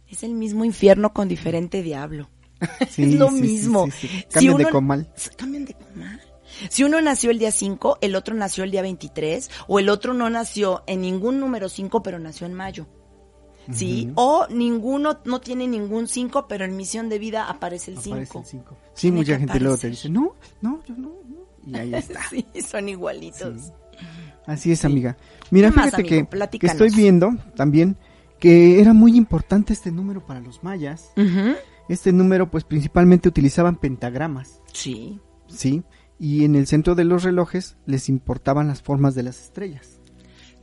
[0.08, 2.30] Es el mismo infierno con diferente diablo.
[2.80, 3.88] es lo mismo.
[4.32, 5.10] Cambian de comal.
[5.36, 6.22] Cambian de comal.
[6.70, 10.14] Si uno nació el día 5, el otro nació el día 23, o el otro
[10.14, 12.88] no nació en ningún número 5, pero nació en mayo.
[13.72, 14.10] ¿Sí?
[14.16, 18.44] O ninguno no tiene ningún 5, pero en misión de vida aparece el 5.
[18.94, 21.12] Sí, mucha gente luego te dice, no, no, yo no,
[21.66, 22.22] Y ahí está.
[22.30, 23.74] sí, son igualitos.
[24.46, 25.18] Así es, amiga.
[25.52, 26.28] Mira, fíjate que,
[26.62, 27.98] estoy viendo también
[28.40, 31.12] que era muy importante este número para los mayas.
[31.90, 34.62] Este número, pues principalmente utilizaban pentagramas.
[34.74, 35.20] Sí.
[35.48, 35.84] Sí
[36.20, 40.00] y en el centro de los relojes les importaban las formas de las estrellas.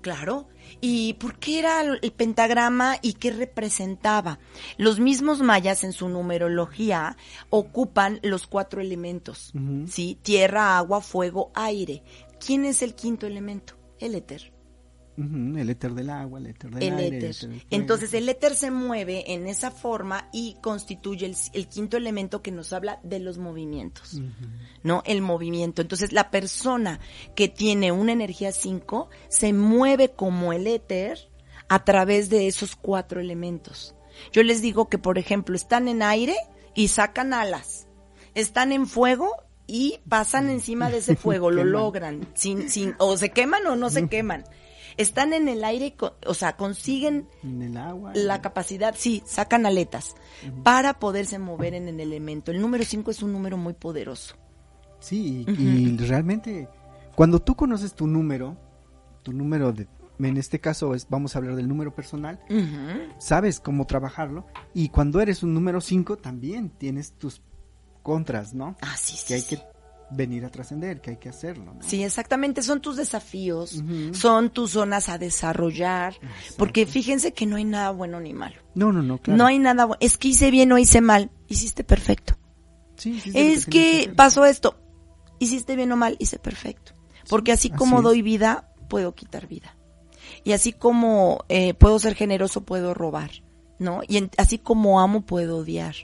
[0.00, 0.48] Claro.
[0.80, 4.38] ¿Y por qué era el pentagrama y qué representaba?
[4.76, 7.16] Los mismos mayas en su numerología
[7.48, 9.52] ocupan los cuatro elementos,
[9.86, 10.18] ¿sí?
[10.20, 12.02] Tierra, agua, fuego, aire.
[12.44, 13.74] ¿Quién es el quinto elemento?
[13.98, 14.53] El éter
[15.16, 17.30] el éter del agua, el éter del aire.
[17.70, 22.72] Entonces el éter se mueve en esa forma y constituye el, quinto elemento que nos
[22.72, 24.20] habla de los movimientos,
[24.82, 25.02] ¿no?
[25.06, 25.82] El movimiento.
[25.82, 27.00] Entonces la persona
[27.36, 31.30] que tiene una energía 5 se mueve como el éter
[31.68, 33.94] a través de esos cuatro elementos.
[34.32, 36.36] Yo les digo que, por ejemplo, están en aire
[36.74, 37.86] y sacan alas.
[38.34, 39.30] Están en fuego
[39.66, 43.90] y pasan encima de ese fuego, lo logran, sin, sin, o se queman o no
[43.90, 44.44] se queman
[44.96, 45.94] están en el aire,
[46.26, 50.14] o sea, consiguen el agua, la capacidad, sí, sacan aletas
[50.62, 52.50] para poderse mover en el elemento.
[52.50, 54.36] El número 5 es un número muy poderoso.
[55.00, 56.68] Sí, y, realmente
[57.14, 58.56] cuando tú conoces tu número,
[59.22, 59.86] tu número de
[60.18, 62.40] en este caso es, vamos a hablar del número personal,
[63.18, 67.42] sabes cómo trabajarlo y cuando eres un número 5 también tienes tus
[68.02, 68.76] contras, ¿no?
[68.80, 69.26] Ah, sí, sí.
[69.26, 69.73] Que hay que
[70.10, 71.74] venir a trascender, que hay que hacerlo.
[71.74, 71.82] ¿no?
[71.82, 76.14] Sí, exactamente, son tus desafíos, son tus zonas a desarrollar,
[76.56, 78.56] porque fíjense que no hay nada bueno ni malo.
[78.74, 79.38] No, no, no, claro.
[79.38, 82.36] No hay nada bueno, es que hice bien o hice mal, hiciste perfecto.
[82.96, 84.78] Sí, sí, sí, lo es que pasó esto,
[85.38, 86.92] hiciste bien o mal, hice perfecto.
[87.28, 89.76] Porque así como doy vida, puedo quitar vida.
[90.44, 93.30] Y así como eh, puedo ser generoso, puedo robar,
[93.78, 94.02] ¿no?
[94.06, 95.94] Y en- así como amo, puedo odiar.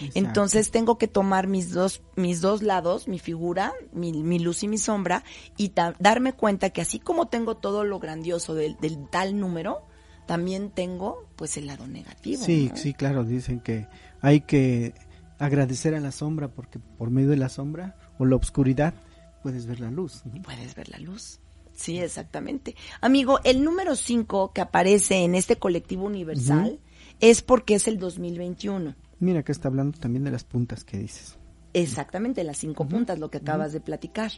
[0.00, 0.18] Exacto.
[0.18, 4.68] Entonces tengo que tomar mis dos, mis dos lados, mi figura, mi, mi luz y
[4.68, 5.24] mi sombra,
[5.56, 9.82] y darme cuenta que así como tengo todo lo grandioso del, del tal número,
[10.26, 12.44] también tengo pues el lado negativo.
[12.44, 12.76] Sí, ¿no?
[12.76, 13.86] sí, claro, dicen que
[14.20, 14.94] hay que
[15.38, 18.94] agradecer a la sombra porque por medio de la sombra o la oscuridad
[19.42, 20.22] puedes ver la luz.
[20.26, 20.42] ¿no?
[20.42, 21.40] Puedes ver la luz.
[21.74, 22.74] Sí, exactamente.
[23.00, 26.80] Amigo, el número 5 que aparece en este colectivo universal
[27.20, 28.96] es porque es el 2021.
[29.20, 31.36] Mira, acá está hablando también de las puntas que dices.
[31.74, 34.32] Exactamente, las cinco puntas, lo que acabas de platicar.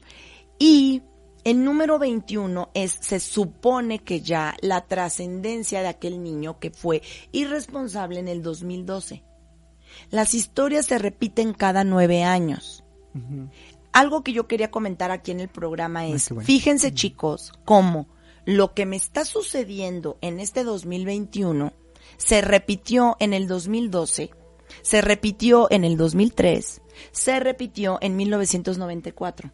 [0.58, 1.02] Y
[1.44, 7.02] el número 21 es, se supone que ya la trascendencia de aquel niño que fue
[7.32, 9.22] irresponsable en el 2012.
[10.10, 12.84] Las historias se repiten cada nueve años.
[13.92, 16.46] Algo que yo quería comentar aquí en el programa es, qué bueno.
[16.46, 18.08] fíjense chicos, cómo
[18.44, 21.72] lo que me está sucediendo en este 2021
[22.16, 24.30] se repitió en el 2012,
[24.82, 26.80] se repitió en el 2003,
[27.12, 29.52] se repitió en 1994.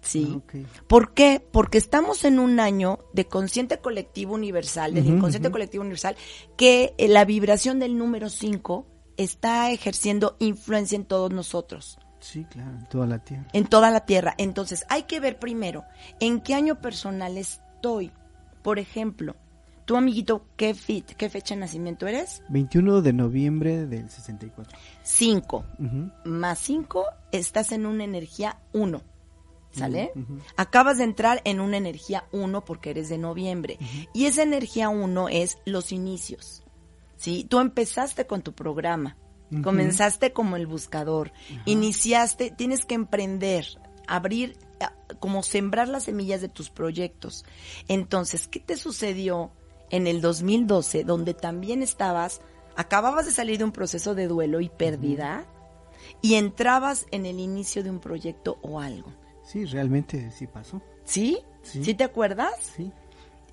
[0.00, 0.36] ¿Sí?
[0.36, 0.58] Ah.
[0.88, 1.46] ¿Por qué?
[1.52, 6.16] Porque estamos en un año de consciente colectivo universal, del inconsciente colectivo universal,
[6.56, 12.70] que eh, la vibración del número 5 está ejerciendo influencia en todos nosotros Sí, claro,
[12.70, 13.46] en toda la tierra.
[13.52, 14.34] en toda la tierra.
[14.38, 15.84] Entonces, hay que ver primero
[16.20, 18.12] en qué año personal estoy.
[18.62, 19.34] Por ejemplo,
[19.84, 22.42] tú, amiguito, ¿qué, fit, qué fecha de nacimiento eres?
[22.48, 24.78] 21 de noviembre del 64.
[25.02, 25.64] 5.
[25.78, 26.10] Ujú.
[26.24, 29.02] Más 5, estás en una energía 1.
[29.72, 30.12] ¿Sale?
[30.56, 33.78] Acabas de entrar en una energía 1 porque eres de noviembre.
[34.12, 36.62] Y esa energía 1 es los inicios.
[37.16, 37.46] ¿Sí?
[37.48, 39.16] Tú empezaste con tu programa.
[39.62, 41.32] Comenzaste como el buscador.
[41.66, 43.66] Iniciaste, tienes que emprender,
[44.06, 47.44] abrir, ah, como sembrar las semillas de tus proyectos.
[47.88, 49.52] Entonces, ¿qué te sucedió
[49.92, 52.40] en el 2012 donde también estabas,
[52.74, 55.46] acababas de salir de un proceso de duelo y pérdida
[56.20, 59.12] y entrabas en el inicio de un proyecto o algo?
[59.44, 60.82] Sí, realmente sí pasó.
[61.04, 61.38] ¿Sí?
[61.62, 61.84] Sí.
[61.84, 62.54] ¿Sí te acuerdas?
[62.76, 62.90] Sí.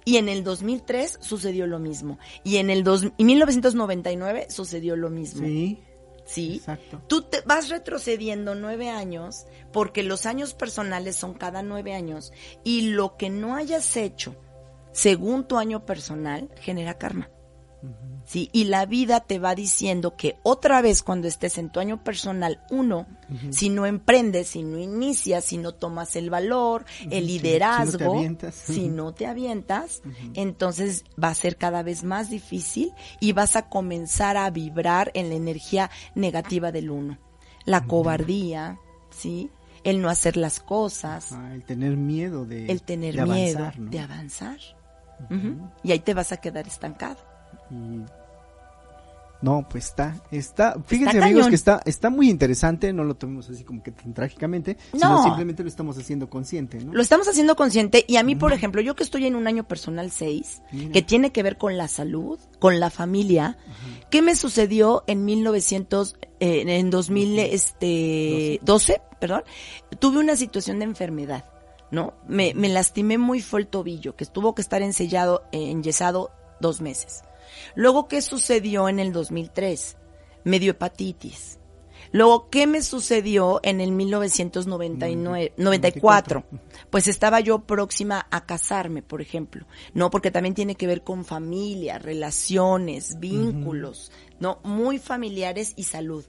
[0.05, 2.17] Y en el 2003 sucedió lo mismo.
[2.43, 5.45] Y en el dos, y 1999 sucedió lo mismo.
[5.45, 5.83] Sí.
[6.25, 6.55] ¿Sí?
[6.57, 7.01] Exacto.
[7.07, 12.31] Tú te vas retrocediendo nueve años porque los años personales son cada nueve años
[12.63, 14.35] y lo que no hayas hecho
[14.91, 17.29] según tu año personal genera karma.
[18.25, 22.03] Sí, y la vida te va diciendo que otra vez cuando estés en tu año
[22.03, 23.07] personal, uno,
[23.49, 27.21] si no emprendes, si no inicias, si no tomas el valor, el si no te
[27.21, 28.53] liderazgo, avientas.
[28.55, 30.01] si no te avientas,
[30.35, 35.29] entonces va a ser cada vez más difícil y vas a comenzar a vibrar en
[35.29, 37.17] la energía negativa del uno.
[37.65, 38.77] La cobardía,
[39.09, 39.49] ¿sí?
[39.83, 43.79] El no hacer las cosas, Ah, el tener miedo de el tener de miedo avanzar,
[43.79, 43.89] ¿no?
[43.89, 44.57] de avanzar.
[45.83, 47.17] Y ahí te vas a quedar estancado.
[47.71, 48.03] Y-
[49.41, 51.49] No, pues está, está, fíjense Está amigos cañón.
[51.51, 54.99] que está, está muy interesante, no lo tomemos así como que tan trágicamente, No.
[54.99, 56.91] sino simplemente lo estamos haciendo consciente, ¿no?
[56.93, 59.63] Lo estamos haciendo consciente y a mí, por ejemplo, yo que estoy en un año
[59.65, 60.91] personal 6, Mira.
[60.91, 63.57] que tiene que ver con la salud, con la familia,
[64.11, 69.43] ¿qué me sucedió en 1900, eh, en 2012, perdón?
[69.99, 71.45] Tuve una situación de enfermedad,
[71.91, 72.13] ¿no?
[72.27, 76.81] Me, me lastimé muy fue el tobillo, que tuvo que estar ensellado, eh, enyesado dos
[76.81, 77.23] meses.
[77.75, 79.97] Luego, ¿qué sucedió en el 2003?
[80.43, 81.59] Me dio hepatitis.
[82.11, 86.43] Luego, ¿qué me sucedió en el 1999, 94?
[86.89, 90.09] Pues estaba yo próxima a casarme, por ejemplo, ¿no?
[90.09, 94.59] Porque también tiene que ver con familia, relaciones, vínculos, ¿no?
[94.63, 96.25] Muy familiares y salud.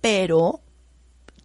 [0.00, 0.60] Pero,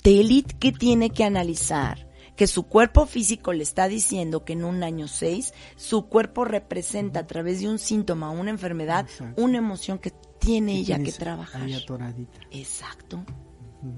[0.01, 2.06] Telit, ¿qué tiene que analizar?
[2.37, 7.19] Que su cuerpo físico le está diciendo que en un año 6, su cuerpo representa
[7.21, 9.41] a través de un síntoma, una enfermedad, Exacto.
[9.41, 11.63] una emoción que tiene ella que trabajar.
[11.63, 12.39] ahí atoradita.
[12.51, 13.25] Exacto.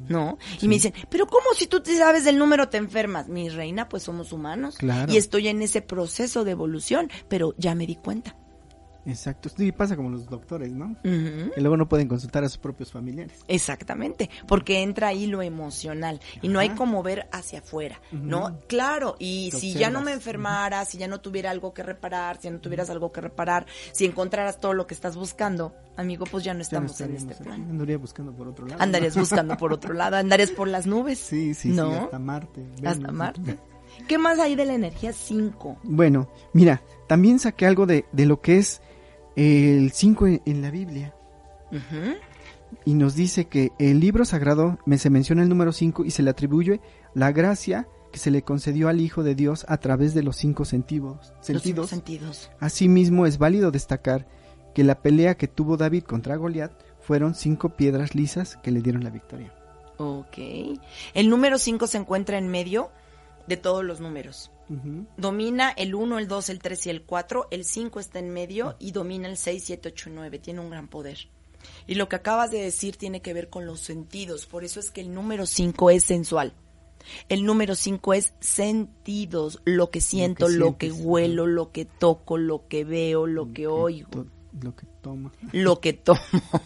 [0.07, 0.37] ¿No?
[0.61, 3.29] Y me dicen, pero ¿cómo si tú te sabes del número te enfermas?
[3.29, 4.77] Mi reina, pues somos humanos.
[4.77, 5.11] Claro.
[5.11, 8.35] Y estoy en ese proceso de evolución, pero ya me di cuenta.
[9.05, 9.49] Exacto.
[9.49, 10.87] Sí, pasa como los doctores, ¿no?
[11.03, 11.51] Ujú.
[11.55, 13.39] Que luego no pueden consultar a sus propios familiares.
[13.47, 18.59] Exactamente, porque entra ahí lo emocional y no hay como ver hacia afuera, ¿no?
[18.67, 22.37] Claro, y Te si ya no me enfermara, si ya no tuviera algo que reparar,
[22.37, 26.25] si ya no tuvieras algo que reparar, si encontraras todo lo que estás buscando, amigo,
[26.29, 27.43] pues ya no Ya no estamos en estaríamos este aquí.
[27.43, 27.69] plan.
[27.69, 28.81] Andaría buscando por otro lado.
[28.81, 31.19] Andarías buscando por otro lado, andarías por las nubes.
[31.19, 31.89] Sí, sí, ¿no?
[31.91, 32.65] sí, hasta Marte.
[32.85, 33.11] Hasta.
[33.11, 33.57] Marte.
[34.07, 35.79] ¿Qué más hay de la energía 5?
[35.83, 38.81] Bueno, mira, también saqué algo de, de lo que es
[39.35, 41.13] el 5 en, en la Biblia.
[42.85, 46.23] Y nos dice que el libro sagrado me se menciona el número 5 y se
[46.23, 46.81] le atribuye
[47.13, 50.65] la gracia que se le concedió al Hijo de Dios a través de los cinco
[50.65, 51.33] sentidos.
[51.47, 51.89] Los cinco sentidos.
[51.89, 52.51] sentidos.
[52.59, 54.27] Asimismo, es válido destacar
[54.73, 59.03] que la pelea que tuvo David contra Goliat fueron cinco piedras lisas que le dieron
[59.03, 59.53] la victoria.
[59.97, 60.37] Ok.
[61.13, 62.89] El número 5 se encuentra en medio
[63.47, 64.51] de todos los números.
[65.17, 67.47] Domina el 1, el 2, el 3 y el 4.
[67.51, 70.39] El 5 está en medio y domina el 6, 7, 8 y 9.
[70.39, 71.29] Tiene un gran poder.
[71.87, 74.45] Y lo que acabas de decir tiene que ver con los sentidos.
[74.45, 76.53] Por eso es que el número 5 es sensual.
[77.27, 82.67] El número 5 es sentidos, lo que siento, lo que, huelo, lo que toco, lo
[82.67, 84.25] que veo, lo que oigo
[84.61, 85.31] Lo que toma.
[85.51, 86.19] lo que tomo.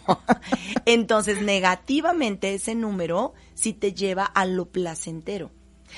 [0.86, 5.50] Entonces, negativamente ese número sí te lleva a lo placentero,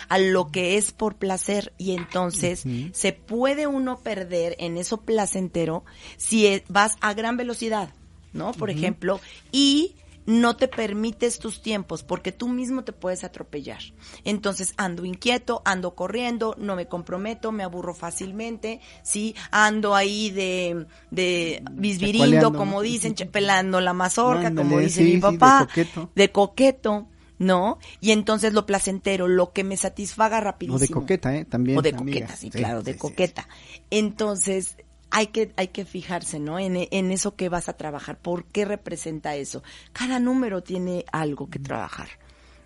[0.08, 1.72] a lo que es por placer.
[1.78, 5.84] Y entonces se puede uno perder en eso placentero
[6.16, 7.90] si e- vas a gran velocidad,
[8.32, 8.52] ¿no?
[8.52, 9.20] Por ejemplo,
[9.52, 9.94] y
[10.26, 13.78] no te permites tus tiempos porque tú mismo te puedes atropellar.
[14.24, 20.86] Entonces ando inquieto, ando corriendo, no me comprometo, me aburro fácilmente, sí, ando ahí de,
[21.10, 26.10] de bisbirindo, como dicen, pelando la mazorca, como dice sí, mi sí, de papá, coqueto.
[26.14, 27.08] de coqueto,
[27.38, 27.78] ¿no?
[28.00, 30.76] Y entonces lo placentero, lo que me satisfaga rapidísimo.
[30.76, 31.44] O de coqueta, ¿eh?
[31.44, 31.78] También.
[31.78, 32.20] O de amiga.
[32.20, 32.98] coqueta, sí, claro, de sí.
[32.98, 33.48] coqueta.
[33.90, 34.76] Entonces,
[35.10, 36.58] hay que, hay que fijarse, ¿no?
[36.58, 38.18] En, en eso que vas a trabajar.
[38.18, 39.62] ¿Por qué representa eso?
[39.92, 42.08] Cada número tiene algo que trabajar,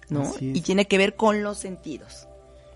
[0.08, 0.32] ¿no?
[0.40, 2.26] Y tiene que ver con los sentidos.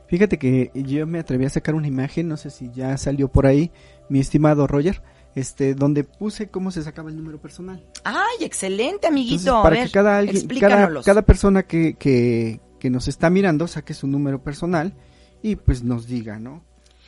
[0.06, 3.46] Fíjate que yo me atreví a sacar una imagen, no sé si ya salió por
[3.46, 3.72] ahí,
[4.08, 5.02] mi estimado Roger,
[5.34, 7.84] este, donde puse cómo se sacaba el número personal.
[8.04, 9.56] ¡Ay, excelente, amiguito!
[9.56, 13.66] Entonces, para a ver, que cada alguien, cada persona que, que, que nos está mirando
[13.66, 14.94] saque su número personal
[15.42, 16.64] y pues nos diga, ¿no?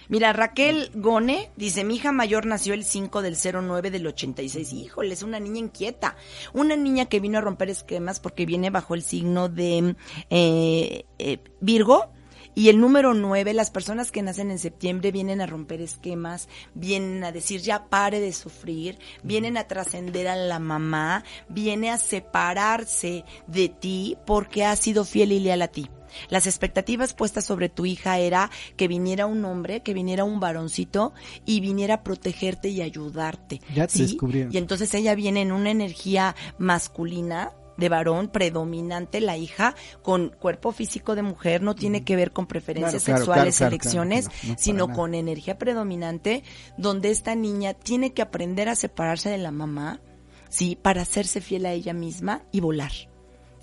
[0.08, 4.72] Mira, Raquel Gone dice, mi hija mayor nació el 5 del 09 del 86.
[4.72, 6.16] Híjole, es una niña inquieta.
[6.52, 9.96] Una niña que vino a romper esquemas porque viene bajo el signo de
[10.30, 12.12] eh, eh, Virgo.
[12.58, 17.22] Y el número 9, las personas que nacen en septiembre vienen a romper esquemas, vienen
[17.22, 23.26] a decir ya pare de sufrir, vienen a trascender a la mamá, viene a separarse
[23.46, 25.90] de ti porque ha sido fiel y leal a ti.
[26.30, 31.12] Las expectativas puestas sobre tu hija era que viniera un hombre, que viniera un varoncito
[31.44, 33.60] y viniera a protegerte y ayudarte.
[33.74, 34.54] Ya te descubrieron.
[34.54, 40.72] Y entonces ella viene en una energía masculina de varón predominante la hija con cuerpo
[40.72, 44.34] físico de mujer no tiene que ver con preferencias Claro, sexuales claro, claro, elecciones que
[44.34, 44.96] no, no, para sino nada.
[44.96, 46.42] con energía predominante
[46.76, 50.00] donde esta niña tiene que aprender a separarse de la mamá
[50.48, 52.92] sí para hacerse fiel a ella misma y volar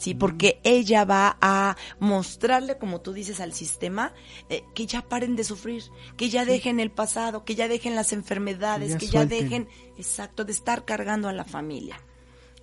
[0.03, 4.13] Sí, porque ella va a mostrarle, como tú dices, al sistema
[4.49, 5.81] eh, que ya paren de sufrir,
[6.17, 10.43] que ya dejen el pasado, que ya dejen las enfermedades, ya que ya dejen, exacto,
[10.43, 12.01] de estar cargando a la familia,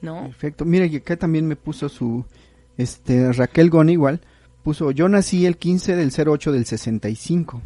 [0.02, 0.22] ¿no?
[0.24, 0.64] Perfecto.
[0.64, 2.24] Mira, y acá también me puso su,
[2.76, 4.20] este, Raquel Goni igual,
[4.62, 7.62] puso, yo nací el 15 del 08 del 65.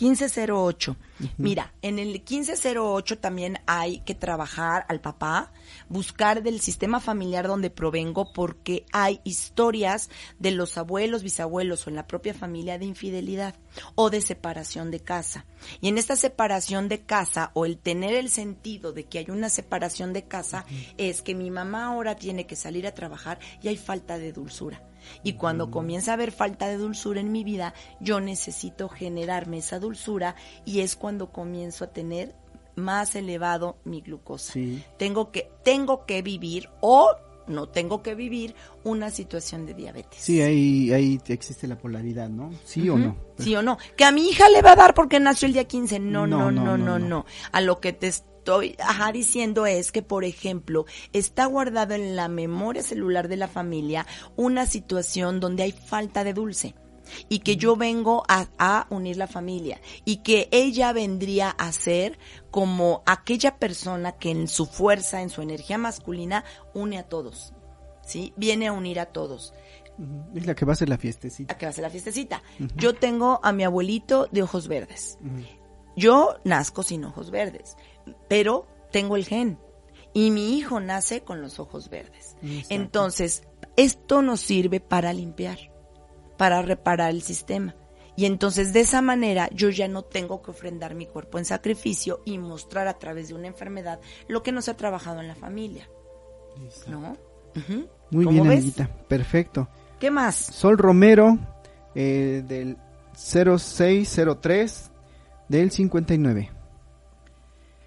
[0.00, 0.96] 1508.
[1.38, 5.52] Mira, en el 1508 también hay que trabajar al papá,
[5.88, 11.96] buscar del sistema familiar donde provengo, porque hay historias de los abuelos, bisabuelos o en
[11.96, 13.54] la propia familia de infidelidad
[13.94, 15.46] o de separación de casa.
[15.80, 19.48] Y en esta separación de casa o el tener el sentido de que hay una
[19.48, 20.66] separación de casa
[20.98, 24.82] es que mi mamá ahora tiene que salir a trabajar y hay falta de dulzura.
[25.22, 29.78] Y cuando comienza a haber falta de dulzura en mi vida, yo necesito generarme esa
[29.78, 30.34] dulzura
[30.64, 32.34] y es cuando comienzo a tener
[32.74, 34.52] más elevado mi glucosa.
[34.52, 34.82] Sí.
[34.98, 37.10] Tengo que tengo que vivir o
[37.46, 38.54] no tengo que vivir
[38.84, 40.20] una situación de diabetes.
[40.20, 42.50] Sí, ahí, ahí existe la polaridad, ¿no?
[42.64, 43.16] Sí o no.
[43.38, 43.78] Sí o no.
[43.96, 46.00] Que a mi hija le va a dar porque nació el día 15.
[46.00, 46.98] No, no, No, no, no, no, no.
[46.98, 47.26] no, no.
[47.52, 48.12] A lo que te
[48.46, 53.48] estoy ajá, diciendo es que, por ejemplo, está guardado en la memoria celular de la
[53.48, 56.76] familia una situación donde hay falta de dulce.
[57.28, 59.80] Y que yo vengo a, a unir la familia.
[60.04, 62.18] Y que ella vendría a ser
[62.52, 67.52] como aquella persona que en su fuerza, en su energía masculina, une a todos.
[68.02, 68.32] ¿Sí?
[68.36, 69.54] Viene a unir a todos.
[70.34, 71.56] Es la que va a ser la fiestecita.
[71.58, 72.42] que va a ser la fiestecita.
[72.76, 75.18] Yo tengo a mi abuelito de ojos verdes.
[75.96, 77.76] Yo nazco sin ojos verdes,
[78.28, 79.58] pero tengo el gen.
[80.12, 82.36] Y mi hijo nace con los ojos verdes.
[82.70, 83.42] Entonces,
[83.76, 85.58] esto nos sirve para limpiar,
[86.38, 87.74] para reparar el sistema.
[88.16, 92.22] Y entonces de esa manera yo ya no tengo que ofrendar mi cuerpo en sacrificio
[92.24, 95.34] y mostrar a través de una enfermedad lo que no se ha trabajado en la
[95.34, 95.86] familia.
[96.86, 97.16] ¿No?
[98.10, 98.88] Muy bien, amiguita.
[99.08, 99.68] Perfecto.
[100.00, 100.36] ¿Qué más?
[100.36, 101.38] Sol Romero,
[101.94, 102.78] eh, del
[103.14, 104.92] 0603
[105.48, 106.50] del 59.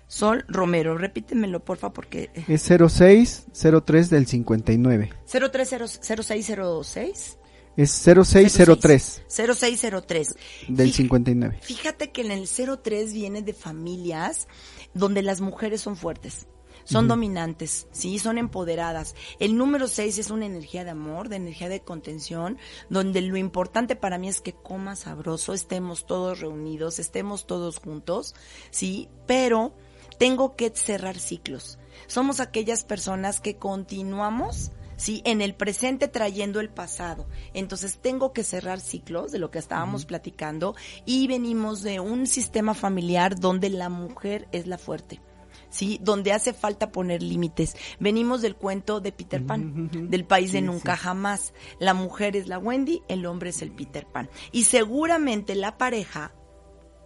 [0.07, 2.31] Sol Romero, repítemelo porfa porque...
[2.47, 5.11] Es 0603 del 59.
[5.25, 7.37] 030606.
[7.77, 9.23] Es 0603.
[9.27, 10.35] 0603.
[10.67, 11.59] Del 59.
[11.61, 14.47] Fíjate que en el 03 viene de familias
[14.95, 16.47] donde las mujeres son fuertes
[16.89, 19.15] son dominantes, sí, son empoderadas.
[19.39, 22.57] El número 6 es una energía de amor, de energía de contención,
[22.89, 28.33] donde lo importante para mí es que coma sabroso, estemos todos reunidos, estemos todos juntos,
[28.71, 29.73] sí, pero
[30.17, 31.77] tengo que cerrar ciclos.
[32.07, 35.21] Somos aquellas personas que continuamos ¿sí?
[35.25, 37.27] En el presente trayendo el pasado.
[37.53, 40.75] Entonces tengo que cerrar ciclos de lo que estábamos platicando
[41.05, 45.21] y venimos de un sistema familiar donde la mujer es la fuerte.
[45.69, 45.99] ¿Sí?
[46.01, 47.75] Donde hace falta poner límites.
[47.99, 51.53] Venimos del cuento de Peter Pan, del país de nunca jamás.
[51.79, 54.29] La mujer es la Wendy, el hombre es el Peter Pan.
[54.51, 56.33] Y seguramente la pareja,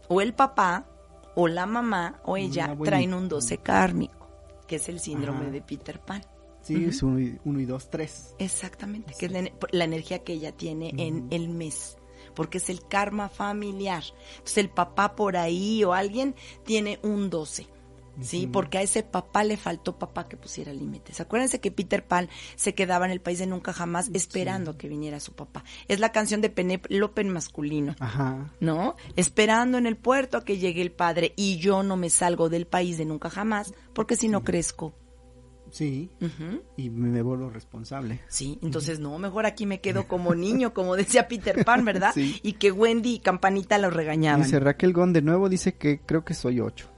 [0.07, 0.87] o el papá,
[1.35, 4.29] o la mamá, o ella, traen un 12 kármico,
[4.67, 6.23] que es el síndrome de Peter Pan.
[6.61, 8.35] Sí, es uno y, dos, tres.
[8.39, 9.31] Exactamente, que es
[9.71, 11.97] la, energía que ella tiene en el mes
[12.35, 14.03] porque es el karma familiar.
[14.31, 17.67] Entonces el papá por ahí o alguien tiene un 12.
[18.21, 21.19] Sí, porque a ese papá le faltó papá que pusiera límites.
[21.19, 25.19] Acuérdense que Peter Pan se quedaba en el país de nunca jamás esperando que viniera
[25.19, 25.63] su papá.
[25.87, 27.95] Es la canción de Penélope en masculino.
[27.99, 28.53] Ajá.
[28.59, 28.95] ¿No?
[29.15, 32.67] Esperando en el puerto a que llegue el padre y yo no me salgo del
[32.67, 34.93] país de nunca jamás porque si no crezco.
[35.73, 36.11] Sí.
[36.77, 38.21] Y me vuelvo responsable.
[38.27, 42.11] Sí, entonces no, mejor aquí me quedo como niño, como decía Peter Pan, ¿verdad?
[42.13, 42.39] Sí.
[42.43, 44.43] Y que Wendy y Campanita lo regañaban.
[44.43, 46.92] Dice Raquel Gon de nuevo, dice que creo que soy ocho.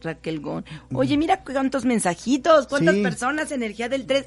[0.00, 0.64] Raquel Gon.
[0.92, 4.26] Oye, mira cuántos mensajitos, cuántas personas, energía del 3.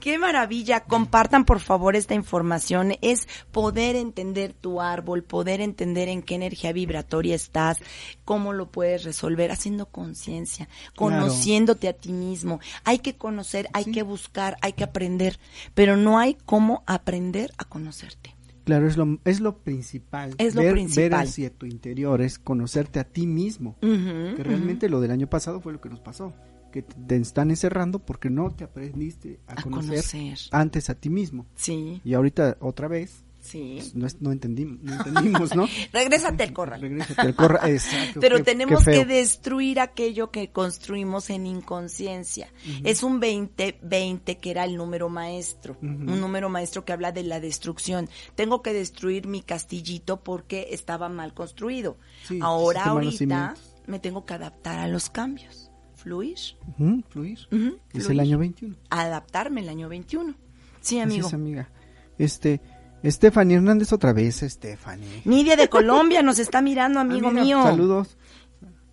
[0.00, 0.80] Qué maravilla.
[0.80, 2.94] Compartan por favor esta información.
[3.00, 7.78] Es poder entender tu árbol, poder entender en qué energía vibratoria estás,
[8.24, 12.60] cómo lo puedes resolver, haciendo conciencia, conociéndote a ti mismo.
[12.84, 15.38] Hay que conocer, hay que buscar, hay que aprender,
[15.74, 18.33] pero no hay cómo aprender a conocerte.
[18.64, 20.34] Claro, es lo, es lo principal.
[20.38, 21.10] Es lo ver, principal.
[21.10, 23.76] Ver hacia tu interior, es conocerte a ti mismo.
[23.80, 26.32] que realmente lo del año pasado fue lo que nos pasó.
[26.72, 30.04] Que te están encerrando porque no te aprendiste a, conocer,
[30.50, 31.46] antes a ti mismo.
[31.54, 32.00] Sí.
[32.04, 33.78] Y ahorita otra vez Sí.
[33.98, 35.68] Pues, no, entendimos, no entendimos, ¿no?
[35.92, 36.80] Regrésate al corral.
[36.80, 38.18] Regrésate al corral, exacto.
[38.18, 42.48] Pero tenemos que destruir aquello que construimos en inconsciencia.
[42.84, 47.38] Es un 20-20 que era el número maestro, un número maestro que habla de la
[47.38, 48.08] destrucción.
[48.34, 51.98] Tengo que destruir mi castillito porque estaba mal construido.
[52.40, 53.54] Ahora, ahorita,
[53.86, 55.70] me tengo que adaptar a los cambios.
[55.96, 56.38] Fluir.
[57.10, 57.46] fluir.
[57.92, 58.74] Es el año 21.
[58.88, 60.34] Adaptarme el año 21.
[60.80, 61.28] Sí, amigo.
[61.28, 61.68] Sí, amiga.
[62.18, 62.60] Este,
[63.10, 65.22] Stephanie Hernández otra vez, Stephanie.
[65.24, 67.62] Nidia de Colombia nos está mirando, amigo ah, mío.
[67.62, 68.16] Saludos.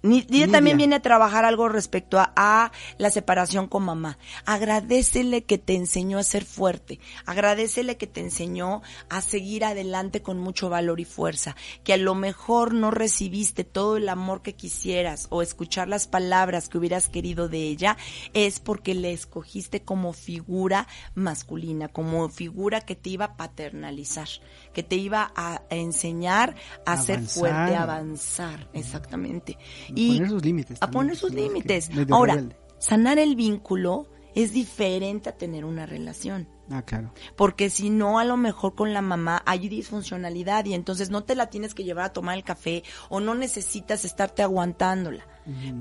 [0.04, 4.18] Nidia también viene a trabajar algo respecto a, la separación con mamá.
[4.46, 7.00] Agradecele que te enseñó a ser fuerte.
[7.26, 11.56] Agradecele que te enseñó a seguir adelante con mucho valor y fuerza.
[11.84, 16.68] Que a lo mejor no recibiste todo el amor que quisieras o escuchar las palabras
[16.68, 17.96] que hubieras querido de ella
[18.34, 24.28] es porque le escogiste como figura masculina, como figura que te iba a paternalizar,
[24.74, 26.56] que te iba a enseñar
[26.88, 28.68] a ser fuerte, a avanzar.
[28.74, 29.58] Exactamente
[29.96, 30.78] y poner sus límites.
[30.82, 31.90] A poner sus límites.
[32.10, 32.44] Ahora,
[32.80, 36.48] sanar el vínculo es diferente a tener una relación.
[36.70, 37.14] Ah, claro.
[37.36, 41.36] Porque si no, a lo mejor con la mamá hay disfuncionalidad y entonces no te
[41.36, 45.28] la tienes que llevar a tomar el café o no necesitas estarte aguantándola.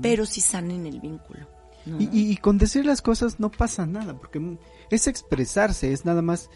[0.01, 1.47] Pero si sanen el vínculo.
[1.85, 4.57] Y, y, con decir las cosas no pasa nada, porque
[4.91, 6.49] es expresarse, es nada más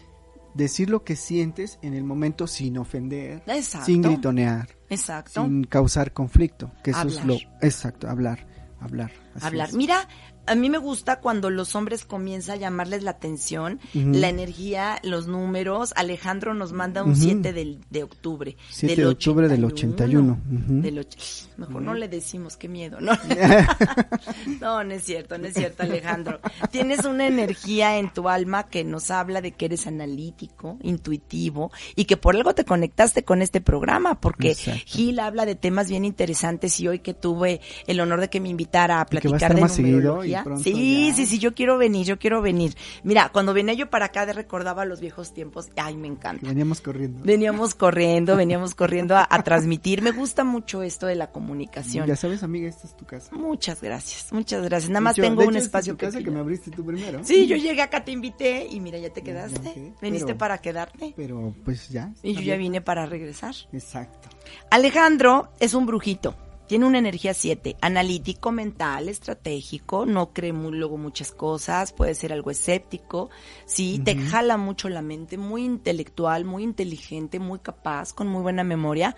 [0.56, 5.42] decir lo que sientes en el momento sin ofender, sin gritonear, exacto.
[5.42, 8.46] sin causar conflicto, que eso es lo exacto, hablar,
[8.80, 9.12] hablar.
[9.40, 9.72] hablar.
[9.74, 10.08] Mira,
[10.46, 15.26] a mí me gusta cuando los hombres comienzan a llamarles la atención, la energía, los
[15.26, 15.92] números.
[15.96, 17.20] Alejandro nos manda un Ujú.
[17.20, 18.56] 7 del, de octubre.
[18.70, 20.32] 7 de octubre del 81.
[20.50, 20.82] Ujú.
[20.82, 23.12] Del och- Mejor no le decimos, qué miedo, ¿no?
[24.60, 26.40] no, no es cierto, no es cierto, Alejandro.
[26.70, 32.04] Tienes una energía en tu alma que nos habla de que eres analítico, intuitivo y
[32.04, 34.80] que por algo te conectaste con este programa, porque Exacto.
[34.86, 38.48] Gil habla de temas bien interesantes y hoy que tuve el honor de que me
[38.48, 41.14] invitara a platicar de seguido y Sí, ya.
[41.14, 42.74] sí, sí, yo quiero venir, yo quiero venir.
[43.04, 46.46] Mira, cuando venía yo para acá recordaba los viejos tiempos, ay, me encanta.
[46.46, 47.22] Veníamos corriendo.
[47.24, 50.02] Veníamos corriendo, veníamos corriendo a, a transmitir.
[50.02, 52.06] Me gusta mucho esto de la comunicación.
[52.06, 53.34] Ya sabes, amiga, esta es tu casa.
[53.34, 54.90] Muchas gracias, muchas gracias.
[54.90, 56.84] Nada más tengo de un hecho, esta es espacio tu casa que me abriste tú
[56.84, 57.20] primero.
[57.24, 59.74] Sí, yo llegué acá, te invité y mira, ya te quedaste.
[59.74, 62.12] ya pero- para quedarte Pero pues ya.
[62.22, 63.54] y yo ya vine para regresar.
[63.72, 64.28] Exacto.
[64.70, 66.34] Alejandro es un brujito.
[66.66, 72.32] Tiene una energía 7, analítico, mental, estratégico, no cree muy, luego muchas cosas, puede ser
[72.32, 73.30] algo escéptico,
[73.66, 78.64] sí, te jala mucho la mente, muy intelectual, muy inteligente, muy capaz, con muy buena
[78.64, 79.14] memoria,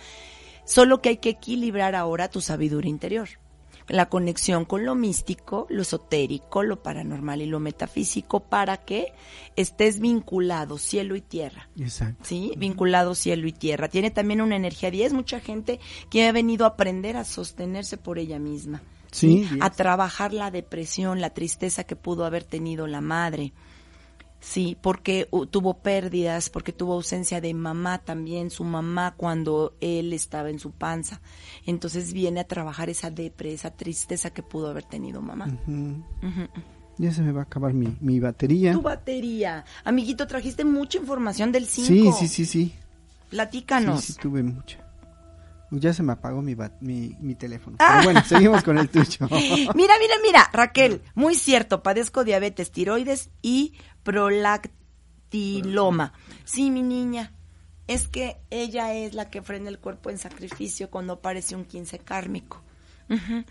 [0.67, 3.29] solo que hay que equilibrar ahora tu sabiduría interior.
[3.89, 9.13] La conexión con lo místico, lo esotérico, lo paranormal y lo metafísico para que
[9.57, 11.69] estés vinculado cielo y tierra.
[11.79, 12.25] Exacto.
[12.25, 12.53] ¿sí?
[12.57, 13.89] Vinculado cielo y tierra.
[13.89, 15.81] Tiene también una energía 10, mucha gente
[16.11, 18.83] que ha venido a aprender a sostenerse por ella misma.
[19.11, 19.53] Sí, diez.
[19.61, 23.53] A trabajar la depresión, la tristeza que pudo haber tenido la madre.
[24.41, 30.13] Sí, porque uh, tuvo pérdidas, porque tuvo ausencia de mamá también, su mamá cuando él
[30.13, 31.21] estaba en su panza.
[31.67, 35.49] Entonces viene a trabajar esa depre, esa tristeza que pudo haber tenido mamá.
[36.99, 38.73] Ya se me va a acabar mi, mi batería.
[38.73, 39.65] Tu batería.
[39.85, 41.89] Amiguito, trajiste mucha información del 5.
[41.89, 42.75] Sí, sí, sí, sí.
[43.31, 44.05] Platícanos.
[44.05, 44.88] Sí, sí, tuve mucha.
[45.71, 47.77] Ya se me apagó mi, bat- mi, mi teléfono.
[47.81, 47.99] Ah.
[48.01, 49.27] Pero bueno, seguimos con el tuyo.
[49.31, 56.13] Mira, mira, mira, Raquel, muy cierto, padezco diabetes, tiroides y prolactiloma.
[56.45, 57.33] Sí, mi niña,
[57.87, 61.99] es que ella es la que frena el cuerpo en sacrificio cuando aparece un 15
[62.01, 62.63] kármico.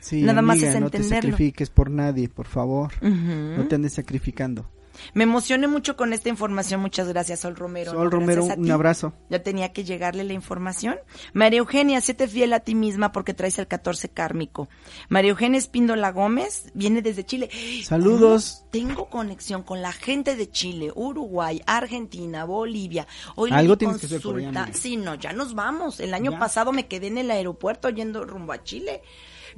[0.02, 1.32] Sí, Nada más es no te entenderlo.
[1.32, 2.92] sacrifiques por nadie, por favor.
[3.02, 4.70] No te andes sacrificando.
[5.14, 6.82] Me emocioné mucho con esta información.
[6.82, 7.92] Muchas gracias, Sol Romero.
[7.92, 9.14] Sol No, Romero, un abrazo.
[9.30, 10.96] Ya tenía que llegarle la información.
[11.34, 14.70] María Eugenia, séte fiel a ti misma porque traes el 14 kármico.
[15.10, 17.50] María Eugenia Espíndola Gómez viene desde Chile.
[17.84, 18.58] Saludos.
[18.60, 23.08] ¿Cómo Tengo conexión con la gente de Chile, Uruguay, Argentina, Bolivia.
[23.36, 24.70] Hoy Algo tienes que por allá, amiga.
[24.74, 26.00] Sí, no, ya nos vamos.
[26.00, 26.40] El año Ya.
[26.40, 29.02] pasado me quedé en el aeropuerto yendo rumbo a Chile.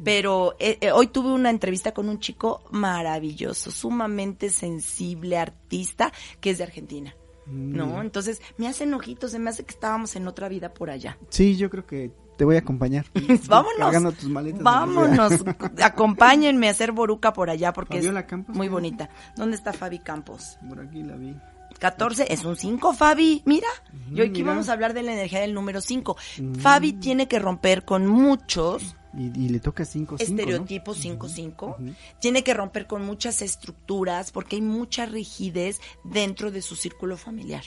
[0.04, 6.52] Pero eh, eh, hoy tuve una entrevista con un chico maravilloso, sumamente sensible, artista, que
[6.52, 7.16] es de Argentina.
[7.46, 7.76] Mm.
[7.76, 8.02] ¿No?
[8.02, 11.18] Entonces, me hacen ojitos, se me hace que estábamos en otra vida por allá.
[11.30, 13.06] Sí, yo creo que te voy a acompañar.
[13.48, 14.16] Vámonos.
[14.18, 14.64] Tus maletas.
[14.64, 15.34] Vámonos.
[15.84, 19.10] Acompáñenme a hacer boruca por allá porque Fabiola es Campos, muy bonita.
[19.36, 20.58] ¿Dónde está Fabi Campos?
[20.68, 21.36] Por aquí la vi.
[21.80, 23.42] 14 es un 5, Fabi.
[23.46, 23.68] Mira.
[24.12, 24.52] Y hoy que mira.
[24.52, 26.16] vamos a hablar de la energía del número 5.
[26.60, 31.96] Fabi tiene que romper con muchos Y, y le toca 5 5 estereotipos 5-5.
[32.22, 37.64] Tiene que romper con muchas estructuras porque hay mucha rigidez dentro de su círculo familiar.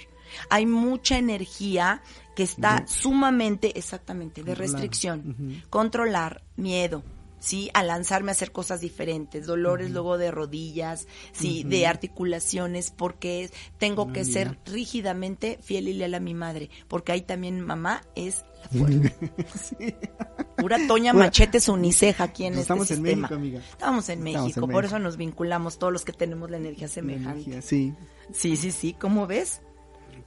[0.50, 2.02] Hay mucha energía
[2.34, 4.72] que está sumamente, exactamente, de Controlar.
[4.72, 5.62] restricción.
[5.70, 7.02] Controlar, miedo.
[7.38, 13.50] Sí, a lanzarme a hacer cosas diferentes, dolores luego de rodillas, sí, de articulaciones, porque
[13.78, 18.44] tengo que ser rígidamente fiel y leal a mi madre, porque ahí también mamá es
[18.62, 19.98] la fuerte.
[20.56, 23.22] Pura Toña Pura- Machete es uniceja aquí en este estamos en sistema.
[23.28, 23.58] México, amiga.
[23.60, 24.96] Estamos en Estamos México, en por México.
[24.96, 27.40] eso nos vinculamos todos los que tenemos la energía semejante.
[27.42, 27.94] Energía, Sí.
[28.32, 29.60] Sí, sí, sí, ¿cómo ves?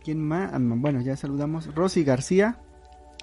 [0.03, 0.51] ¿Quién más?
[0.53, 1.73] Ah, Bueno, ya saludamos.
[1.73, 2.59] Rosy García.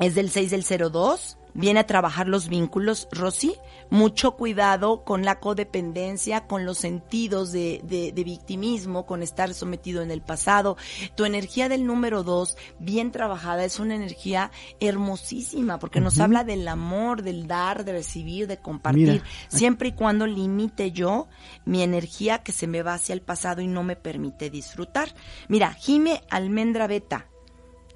[0.00, 1.38] Es del 6 del 02.
[1.55, 3.55] Viene a trabajar los vínculos, Rosy.
[3.90, 10.00] Mucho cuidado con la codependencia, con los sentidos de, de- de victimismo, con estar sometido
[10.03, 10.76] en el pasado.
[11.14, 14.50] Tu energía del número 2, bien trabajada, es una energía
[14.80, 19.09] hermosísima porque nos habla del amor, del dar, de recibir, de compartir.
[19.12, 21.28] Mira, siempre y cuando limite yo
[21.64, 25.14] mi energía que se me va hacia el pasado y no me permite disfrutar.
[25.48, 27.26] Mira, Jime Almendra Beta.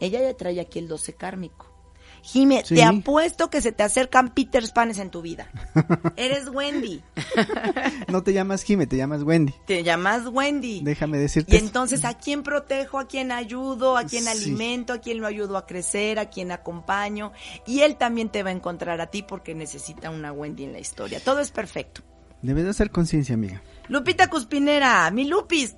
[0.01, 1.66] Ella ya trae aquí el 12 kármico.
[2.27, 2.75] Jime, Sí.
[2.75, 5.47] te apuesto que se te acercan Peter Panes en tu vida.
[6.17, 7.01] Eres Wendy.
[8.09, 9.55] No te llamas Jime, te llamas Wendy.
[9.67, 10.81] Te llamas Wendy.
[10.83, 11.55] Déjame decirte.
[11.55, 12.99] Y entonces, ¿a quién protejo?
[12.99, 13.97] ¿A quién ayudo?
[13.97, 14.29] ¿A quién Sí.
[14.29, 14.93] alimento?
[14.93, 16.19] ¿A quién lo ayudo a crecer?
[16.19, 17.33] ¿A quién acompaño?
[17.67, 20.81] Y él también te va a encontrar a ti porque necesita una Wendy en la
[20.81, 21.21] historia.
[21.21, 22.03] Todo es perfecto.
[22.43, 23.63] Debes de hacer conciencia, amiga.
[23.89, 25.77] Lupita Cuspinera, mi Lupis,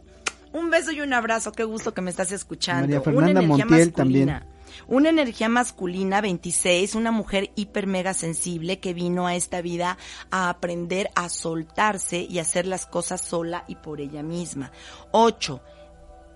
[0.53, 2.83] un beso y un abrazo, qué gusto que me estás escuchando.
[2.83, 4.47] María Una Fernanda energía Montiel masculina.
[4.87, 9.99] Una energía masculina, 26, una mujer hiper mega sensible que vino a esta vida
[10.31, 14.73] a aprender a soltarse y hacer las cosas sola y por ella misma.
[15.13, 15.61] 8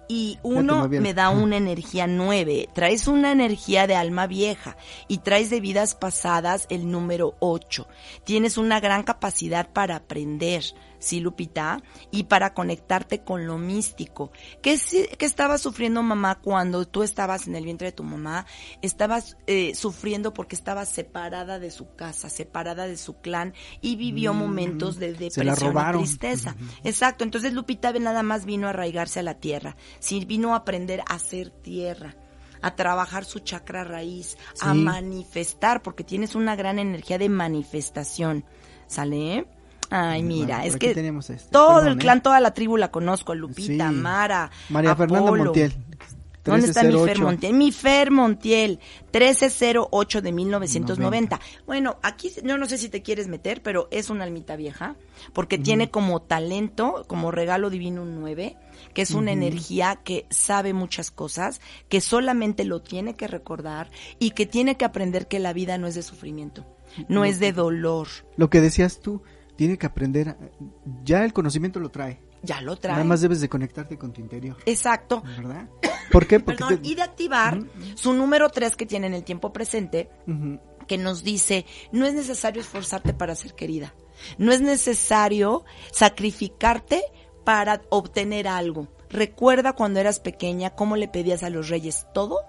[0.09, 2.69] y uno me da una energía nueve.
[2.75, 4.77] Traes una energía de alma vieja
[5.09, 7.89] y traes de vidas pasadas el número ocho.
[8.25, 10.65] Tienes una gran capacidad para aprender
[11.03, 11.83] ¿sí, Lupita?
[12.11, 14.31] Y para conectarte con lo místico.
[14.63, 14.79] ¿Qué,
[15.19, 18.47] qué estaba sufriendo mamá cuando tú estabas en el vientre de tu mamá?
[18.81, 24.33] Estabas eh, sufriendo porque estaba separada de su casa, separada de su clan y vivió
[24.33, 26.57] mm, momentos de depresión y tristeza.
[26.85, 27.25] Exacto.
[27.25, 29.77] Entonces Lupita nada más vino a arraigarse a la tierra.
[29.99, 32.17] Sí, vino a aprender a ser tierra
[32.65, 38.45] a trabajar su chakra raíz, a manifestar, porque tienes una gran energía de manifestación.
[38.87, 39.49] ¿Sale?
[39.95, 41.13] Ay, mira, es que este,
[41.51, 42.21] todo el clan, ¿eh?
[42.23, 45.75] toda la tribu la conozco, Lupita, Mara, María Fernanda Montiel.
[46.43, 47.53] ¿Dónde está mi Fer Montiel?
[47.53, 48.81] Mi Fer Montiel,
[49.13, 51.41] 1308 de 1990.
[51.67, 54.97] Bueno, aquí yo no sé si te quieres meter, pero es una almita vieja,
[55.35, 58.57] porque tiene como talento, como regalo divino un 9,
[58.95, 64.31] que es una energía que sabe muchas cosas, que solamente lo tiene que recordar y
[64.31, 66.65] que tiene que aprender que la vida no es de sufrimiento,
[67.09, 68.09] no es de dolor.
[68.39, 69.23] Lo que decías tú,
[69.63, 70.37] tiene que aprender,
[71.05, 72.21] ya el conocimiento lo trae.
[72.43, 72.95] Ya lo trae.
[72.95, 74.57] Nada más debes de conectarte con tu interior.
[74.67, 75.23] Exacto.
[75.37, 75.69] ¿Verdad?
[76.11, 76.41] ¿Por qué?
[76.41, 77.63] Porque Perdón, y de activar
[77.95, 80.11] su número 3 que tiene en el tiempo presente,
[80.89, 83.95] que nos dice, no es necesario esforzarte para ser querida.
[84.37, 87.01] No es necesario sacrificarte
[87.45, 88.89] para obtener algo.
[89.11, 92.41] Recuerda cuando eras pequeña cómo le pedías a los reyes todo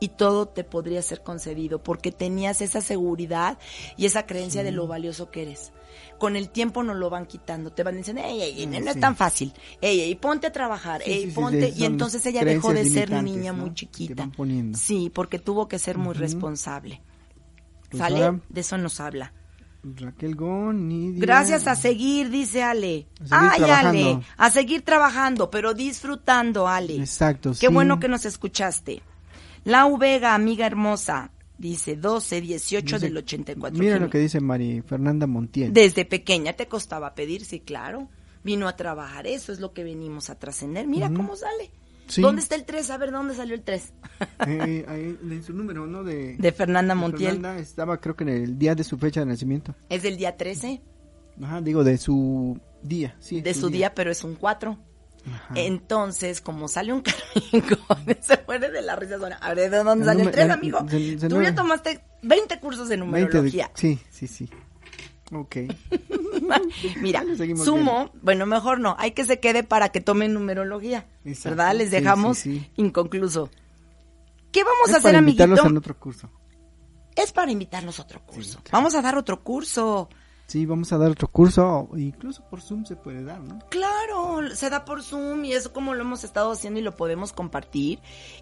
[0.00, 3.58] y todo te podría ser concedido porque tenías esa seguridad
[3.96, 5.72] y esa creencia de lo valioso que eres
[6.18, 7.72] con el tiempo nos lo van quitando.
[7.72, 9.52] Te van diciendo, ey, ey, no es tan fácil.
[9.80, 11.02] Ey, ey, ponte a trabajar.
[11.04, 11.72] ey, ponte.
[11.76, 14.30] y entonces ella dejó de ser niña muy chiquita.
[14.74, 17.02] Sí, porque tuvo que ser muy responsable.
[17.90, 18.40] Pues ¿Sale?
[18.48, 19.32] De eso nos habla.
[19.82, 23.06] Raquel Gon, Gracias a seguir, dice Ale.
[23.30, 26.96] Ay, Ale, a seguir trabajando, pero disfrutando, Ale.
[26.96, 27.52] Exacto.
[27.58, 29.02] Qué bueno que nos escuchaste.
[29.66, 33.78] Lau Vega, amiga hermosa, Dice 12, 18 del 84.
[33.78, 35.72] Mira lo que dice Mari Fernanda Montiel.
[35.72, 38.08] Desde pequeña te costaba pedir, sí, claro.
[38.44, 40.86] Vino a trabajar, eso es lo que venimos a trascender.
[40.86, 41.70] Mira cómo sale.
[42.18, 42.90] ¿Dónde está el 3?
[42.90, 43.92] A ver, ¿dónde salió el 3?
[44.46, 46.04] eh, ahí, en su número, ¿no?
[46.04, 47.32] De, de Fernanda Montiel.
[47.32, 49.74] Fernanda estaba, creo que en el día de su fecha de nacimiento.
[49.88, 50.80] ¿Es del día 13?
[51.42, 53.40] Ajá, digo, de su día, sí.
[53.40, 53.94] De su día.
[53.94, 54.78] pero es un 4.
[55.54, 57.02] Entonces, como sale un
[57.52, 57.76] carmingo,
[58.20, 59.16] se muere de la risa.
[59.40, 60.84] A ver, ¿de dónde sale el 3, amigo?
[61.28, 63.70] Tú ya tomaste 20 cursos de numerología.
[63.74, 64.48] sí, sí, sí.
[65.32, 65.56] Ok.
[67.00, 67.24] Mira,
[67.56, 71.06] sumo, bueno, mejor no, hay que se quede para que tomen numerología,
[71.44, 71.74] ¿verdad?
[71.74, 72.44] Les dejamos
[72.76, 73.50] inconcluso.
[74.52, 76.30] ¿Qué vamos a hacer, para invitarlos a otro curso.
[77.16, 78.60] Es para invitarlos a otro curso.
[78.70, 80.08] Vamos a dar otro curso.
[80.46, 83.58] Sí, vamos a dar otro curso, incluso por Zoom se puede dar, ¿no?
[83.68, 87.32] Claro, se da por Zoom y eso como lo hemos estado haciendo y lo podemos
[87.32, 87.98] compartir.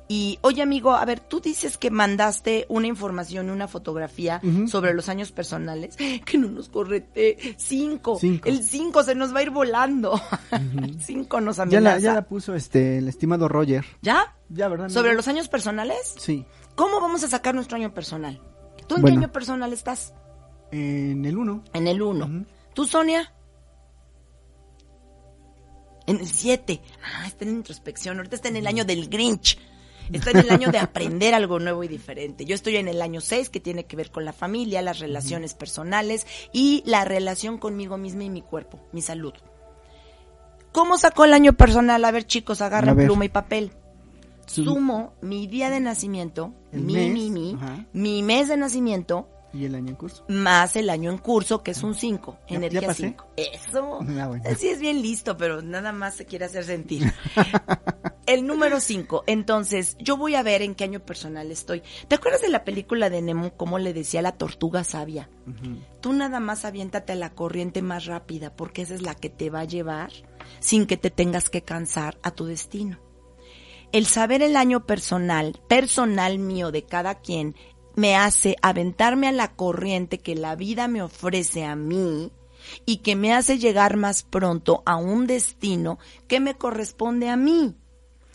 [0.07, 5.09] Y oye amigo, a ver, tú dices que mandaste una información, una fotografía sobre los
[5.09, 5.97] años personales,
[6.27, 8.19] que no nos correte, cinco.
[8.21, 10.21] El cinco se nos va a ir volando.
[10.51, 11.99] el cinco nos amenaza.
[12.01, 13.87] Ya la, puso este, el estimado Roger.
[14.03, 14.37] ¿Ya?
[14.51, 14.91] Ya, ¿verdad?
[14.91, 16.15] ¿Sobre los años personales?
[16.19, 16.45] Sí.
[16.75, 18.43] ¿Cómo vamos a sacar nuestro año personal?
[18.87, 20.13] ¿Tú en qué año personal estás?
[20.75, 21.65] En el 1.
[21.73, 22.47] En el 1.
[22.75, 23.33] ¿Tú, Sonia?
[26.09, 26.81] En el 7.
[27.03, 28.17] Ah, está en introspección.
[28.17, 29.57] Ahorita está en el año del Grinch.
[30.13, 32.45] Está en el año de aprender algo nuevo y diferente.
[32.45, 35.55] Yo estoy en el año 6, que tiene que ver con la familia, las relaciones
[35.55, 39.33] personales y la relación conmigo misma y mi cuerpo, mi salud.
[40.73, 42.05] ¿Cómo sacó el año personal?
[42.05, 43.71] A ver, chicos, agarren pluma y papel.
[44.47, 47.57] Sumo mi día de nacimiento, mi, mi, mi,
[47.93, 50.25] mi mes de nacimiento, ¿Y el año en curso?
[50.29, 53.27] Más el año en curso, que es un 5, energía 5.
[53.37, 54.01] Eso.
[54.25, 57.13] Ah, sí es bien listo, pero nada más se quiere hacer sentir.
[58.27, 59.25] el número 5.
[59.27, 61.83] Entonces, yo voy a ver en qué año personal estoy.
[62.09, 65.29] ¿Te acuerdas de la película de Nemo, cómo le decía la tortuga sabia?
[66.01, 69.51] Tú nada más aviéntate a la corriente más rápida, porque esa es la que te
[69.51, 70.11] va a llevar
[70.61, 72.99] sin que te tengas que cansar a tu destino
[73.95, 77.55] el saber el año personal, personal mío de cada quien,
[77.97, 82.33] me hace aventarme a la corriente que la vida me ofrece a mí
[82.87, 87.75] y que me hace llegar más pronto a un destino que me corresponde a mí.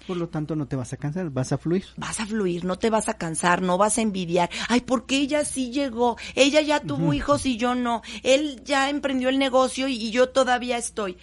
[0.08, 1.86] Por lo tanto, no te vas a cansar, vas a fluir.
[1.98, 4.50] Vas a fluir, no te vas a cansar, no vas a envidiar.
[4.68, 8.02] Ay, porque ella sí llegó, ella ya tuvo hijos y yo no.
[8.24, 11.18] Él ya emprendió el negocio y, yo todavía estoy.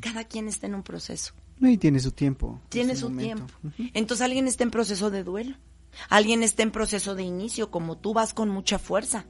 [0.00, 1.34] Cada quien está en un proceso.
[1.60, 2.62] Y tiene su tiempo.
[2.70, 3.52] Tiene su, tiempo.
[3.92, 5.56] Entonces alguien está en proceso de duelo
[6.08, 9.26] Alguien está en proceso de inicio, como tú vas con mucha fuerza,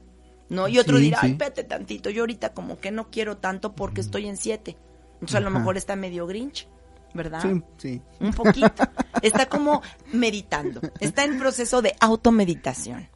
[0.49, 0.67] ¿no?
[0.67, 1.35] Y otro Sí, dirá, ay, sí.
[1.37, 4.77] vete tantito, yo ahorita como que no quiero tanto porque estoy en siete.
[5.15, 6.67] Entonces a lo mejor está medio grinch,
[7.13, 7.41] ¿verdad?
[7.41, 8.01] Sí, sí.
[8.19, 8.83] Un poquito.
[9.21, 9.81] Está como
[10.13, 10.81] meditando.
[10.99, 13.09] Está en proceso de automeditación.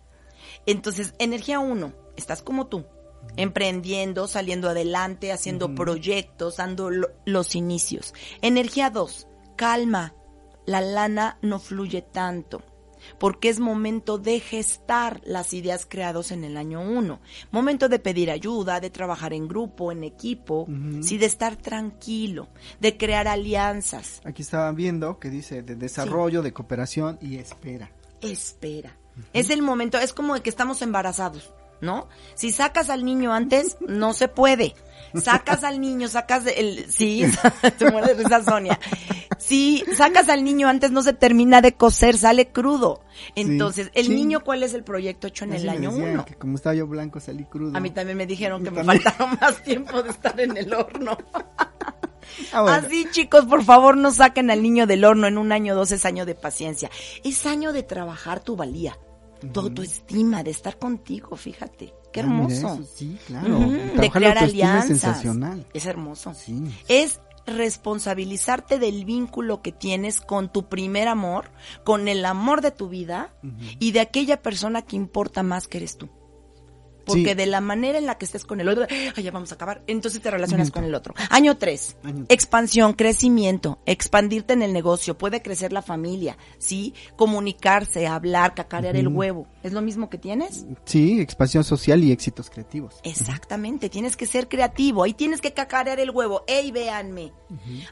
[0.67, 2.85] Entonces, energía uno, estás como tú,
[3.37, 8.13] emprendiendo, saliendo adelante, haciendo proyectos, dando lo- los inicios.
[8.41, 10.13] Energía dos, calma.
[10.65, 12.63] La lana no fluye tanto.
[13.19, 17.19] Porque es momento de gestar las ideas creadas en el año uno.
[17.51, 20.67] Momento de pedir ayuda, de trabajar en grupo, en equipo,
[21.01, 22.47] sí, de estar tranquilo,
[22.79, 24.21] de crear alianzas.
[24.23, 27.91] Aquí estaba viendo que dice de desarrollo, de cooperación y espera.
[28.21, 28.97] espera.
[29.33, 32.07] Es el momento, es como de que estamos embarazados, ¿no?
[32.35, 34.75] Si sacas al niño antes, no se puede.
[35.13, 37.23] Sacas al niño, sacas el, sí,
[37.79, 38.77] se muere de risa Sonia.
[39.37, 43.01] Si sacas al niño antes, no se termina de cocer, sale crudo.
[43.35, 44.13] Entonces, el Sí.
[44.15, 46.25] niño, ¿cuál es el proyecto hecho en el año decían uno?
[46.25, 47.77] Que como estaba yo blanco salí crudo.
[47.77, 51.17] A mí también me dijeron que me faltaron más tiempo de estar en el horno.
[52.51, 52.77] Ah, bueno.
[52.87, 56.05] Así, chicos, por favor, no saquen al niño del horno en un año, dos, es
[56.05, 56.89] año de paciencia.
[57.23, 58.97] Es año de trabajar tu valía,
[59.51, 61.93] tu autoestima, de estar contigo, fíjate.
[62.13, 62.55] Qué Ah, hermoso.
[62.55, 63.59] eso sí, claro.
[63.59, 64.89] De crear alianzas.
[64.91, 65.65] es sensacional.
[65.73, 66.33] Es hermoso.
[66.33, 66.63] Sí.
[66.87, 71.51] Es responsabilizarte del vínculo que tienes con tu primer amor,
[71.83, 73.33] con el amor de tu vida
[73.79, 76.09] y de aquella persona que importa más que eres tú.
[77.05, 77.33] Porque Sí.
[77.35, 78.85] de la manera en la que estés con el otro,
[79.15, 81.13] ay, ya vamos a acabar, entonces te relacionas con el otro.
[81.29, 82.25] Año 3, Año tres.
[82.29, 86.93] expansión, crecimiento, expandirte en el negocio, puede crecer la familia, ¿sí?
[87.15, 89.47] Comunicarse, hablar, cacarear el huevo.
[89.63, 90.65] ¿Es lo mismo que tienes?
[90.85, 92.95] Sí, expansión social y éxitos creativos.
[93.03, 96.43] Exactamente, tienes que ser creativo, ahí tienes que cacarear el huevo.
[96.47, 97.31] ¡Ey, véanme!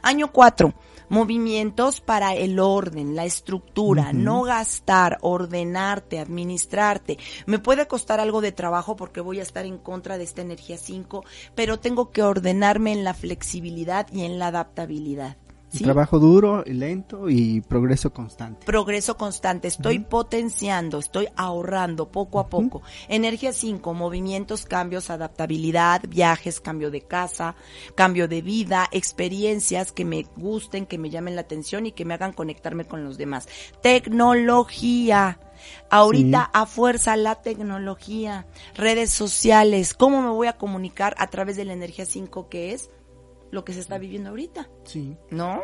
[0.02, 0.72] Año 4,
[1.08, 7.18] movimientos para el orden, la estructura, no gastar, ordenarte, administrarte.
[7.46, 10.78] Me puede costar algo de trabajo porque voy a estar en contra de esta energía
[10.78, 11.24] 5,
[11.54, 15.36] pero tengo que ordenarme en la flexibilidad y en la adaptabilidad.
[15.78, 15.84] ¿Sí?
[15.84, 18.64] Trabajo duro, lento y progreso constante.
[18.64, 22.82] progreso constante, estoy potenciando, estoy ahorrando poco a poco.
[23.08, 27.54] Energía 5, movimientos, cambios, adaptabilidad, viajes, cambio de casa,
[27.94, 32.14] cambio de vida, experiencias que me gusten, que me llamen la atención y que me
[32.14, 33.48] hagan conectarme con los demás.
[33.82, 35.38] Tecnología.
[35.88, 36.50] Ahorita Sí.
[36.52, 41.72] a fuerza la tecnología, redes sociales, ¿cómo me voy a comunicar a través de la
[41.72, 42.90] energía 5 que es
[43.54, 44.68] lo que se está viviendo ahorita?
[44.84, 45.16] Sí.
[45.30, 45.62] ¿No?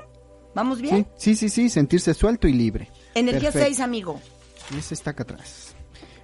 [0.55, 1.07] ¿Vamos bien?
[1.17, 2.91] Sí, sí, sí, sí, sentirse suelto y libre.
[3.15, 3.67] Energía Perfecto.
[3.67, 4.21] 6, amigo.
[4.77, 5.75] Ese está acá atrás.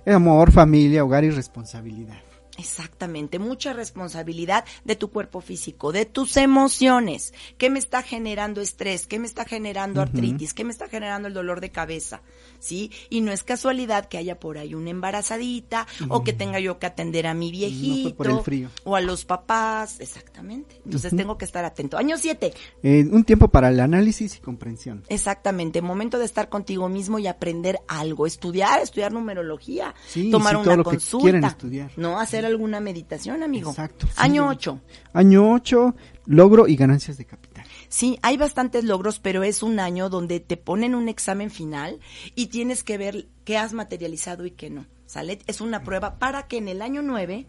[0.07, 2.19] Amor, familia, hogar y responsabilidad.
[2.59, 7.35] Exactamente, mucha responsabilidad de tu cuerpo físico, de tus emociones.
[7.59, 9.07] ¿Qué me está generando estrés?
[9.07, 10.55] ¿Qué me está generando artritis?
[10.55, 12.23] ¿Qué me está generando el dolor de cabeza?
[12.67, 12.91] ¿Sí?
[13.11, 16.87] Y no es casualidad que haya por ahí una embarazadita o que tenga yo que
[16.87, 18.71] atender a mi viejito por el frío.
[18.83, 20.01] o a los papás.
[20.01, 20.81] Exactamente.
[20.85, 21.97] Entonces tengo que estar atento.
[21.97, 22.53] Año 7.
[22.83, 25.05] Eh, un tiempo para el análisis y comprensión.
[25.09, 30.69] Exactamente, momento de estar contigo mismo y aprender algo, estudiar, estudiar numerología, Sí, tomar sí,
[30.69, 31.91] una consulta, quieren estudiar.
[31.97, 33.71] no hacer alguna meditación, amigo.
[33.71, 34.13] Exacto, sí.
[34.17, 34.81] Año 8.
[35.13, 35.95] Año 8,
[36.27, 37.56] logro y ganancias de capital.
[37.89, 42.01] Sí, hay bastantes logros, pero es un año donde te ponen un examen final
[42.35, 44.87] y tienes que ver qué has materializado y qué no.
[45.07, 45.39] ¿Sale?
[45.47, 47.47] Es una prueba para que en el año 9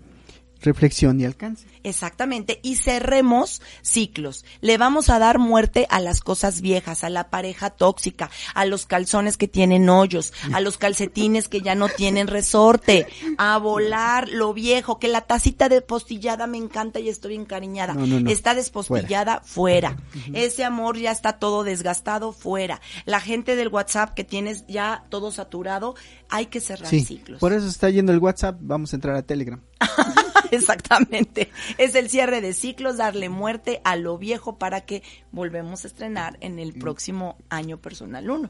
[0.62, 1.68] Reflexión y alcance.
[1.84, 4.44] Exactamente, y cerremos ciclos.
[4.62, 8.86] Le vamos a dar muerte a las cosas viejas, a la pareja tóxica, a los
[8.86, 14.54] calzones que tienen hoyos, a los calcetines que ya no tienen resorte, a volar lo
[14.54, 17.94] viejo, que la tacita de postillada me encanta y estoy encariñada.
[17.94, 18.30] No, no, no.
[18.30, 19.98] Está despostillada fuera.
[20.34, 22.82] Ese amor ya está todo desgastado fuera.
[23.06, 25.96] La gente del WhatsApp que tienes ya todo saturado,
[26.30, 27.40] hay que cerrar Sí, ciclos.
[27.40, 29.62] por eso está yendo el WhatsApp, vamos a entrar a Telegram.
[30.52, 31.50] Exactamente.
[31.78, 36.38] Es el cierre de ciclos, darle muerte a lo viejo para que volvemos a estrenar
[36.42, 38.50] en el próximo año personal 1.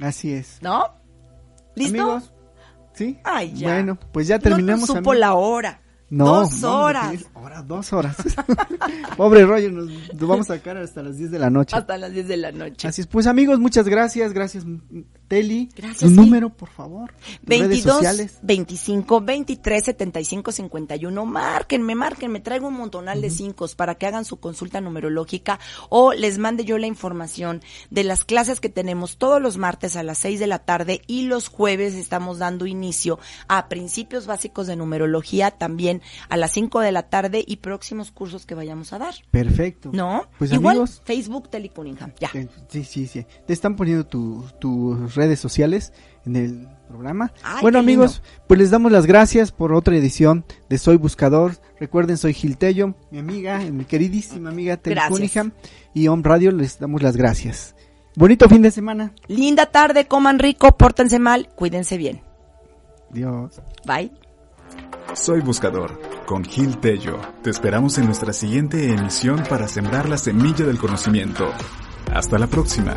[0.00, 0.58] Así es.
[0.62, 0.94] ¿No?
[1.74, 2.02] ¿Listo?
[2.02, 2.32] Amigos,
[2.94, 3.18] ¿sí?
[3.24, 3.68] Ay, ya.
[3.68, 4.88] Bueno, pues ya No terminamos.
[4.88, 5.82] te supo la hora.
[6.10, 7.26] No, Dos no, horas.
[7.34, 8.16] Hora, dos horas.
[9.16, 11.76] Pobre Roger, nos, nos vamos a sacar hasta las 10 de la noche.
[11.76, 12.88] Hasta las 10 de la noche.
[12.88, 14.64] Así es, pues amigos, muchas gracias, gracias
[15.28, 15.68] Teli.
[15.76, 17.12] Gracias, Su número, por favor.
[17.12, 18.38] Tus redes 22 sociales.
[18.42, 21.26] 25 23 75 51.
[21.26, 22.40] Márquenme, márquenme.
[22.40, 25.58] Traigo un montonal de cinco para que hagan su consulta numerológica
[25.88, 27.60] o les mande yo la información
[27.90, 31.22] de las clases que tenemos todos los martes a las 6 de la tarde y
[31.22, 33.18] los jueves estamos dando inicio
[33.48, 38.46] a principios básicos de numerología también a las 5 de la tarde y próximos cursos
[38.46, 39.14] que vayamos a dar.
[39.30, 39.90] Perfecto.
[39.92, 40.26] ¿No?
[40.38, 41.02] Pues Igual amigos.
[41.04, 42.12] Facebook Tele Cunningham.
[42.20, 42.30] Ya.
[42.34, 43.26] eh, Sí, sí, sí.
[43.46, 45.92] Te están poniendo tu, tus redes sociales,
[46.24, 47.32] en el programa.
[47.42, 47.92] Ay, bueno lindo.
[47.92, 51.56] amigos, pues les damos las gracias por otra edición de Soy Buscador.
[51.78, 54.98] Recuerden, soy Gil Tello, mi amiga, mi queridísima amiga Tel.
[55.08, 55.52] Cunningham
[55.92, 57.74] y Om Radio les damos las gracias.
[58.14, 59.12] Bonito fin de semana.
[59.28, 62.22] Linda tarde, coman rico, pórtense mal, cuídense bien.
[63.10, 63.60] Dios.
[63.86, 64.10] Bye.
[65.14, 67.18] Soy Buscador, con Gil Tello.
[67.42, 71.50] Te esperamos en nuestra siguiente emisión para sembrar la semilla del conocimiento.
[72.12, 72.96] Hasta la próxima.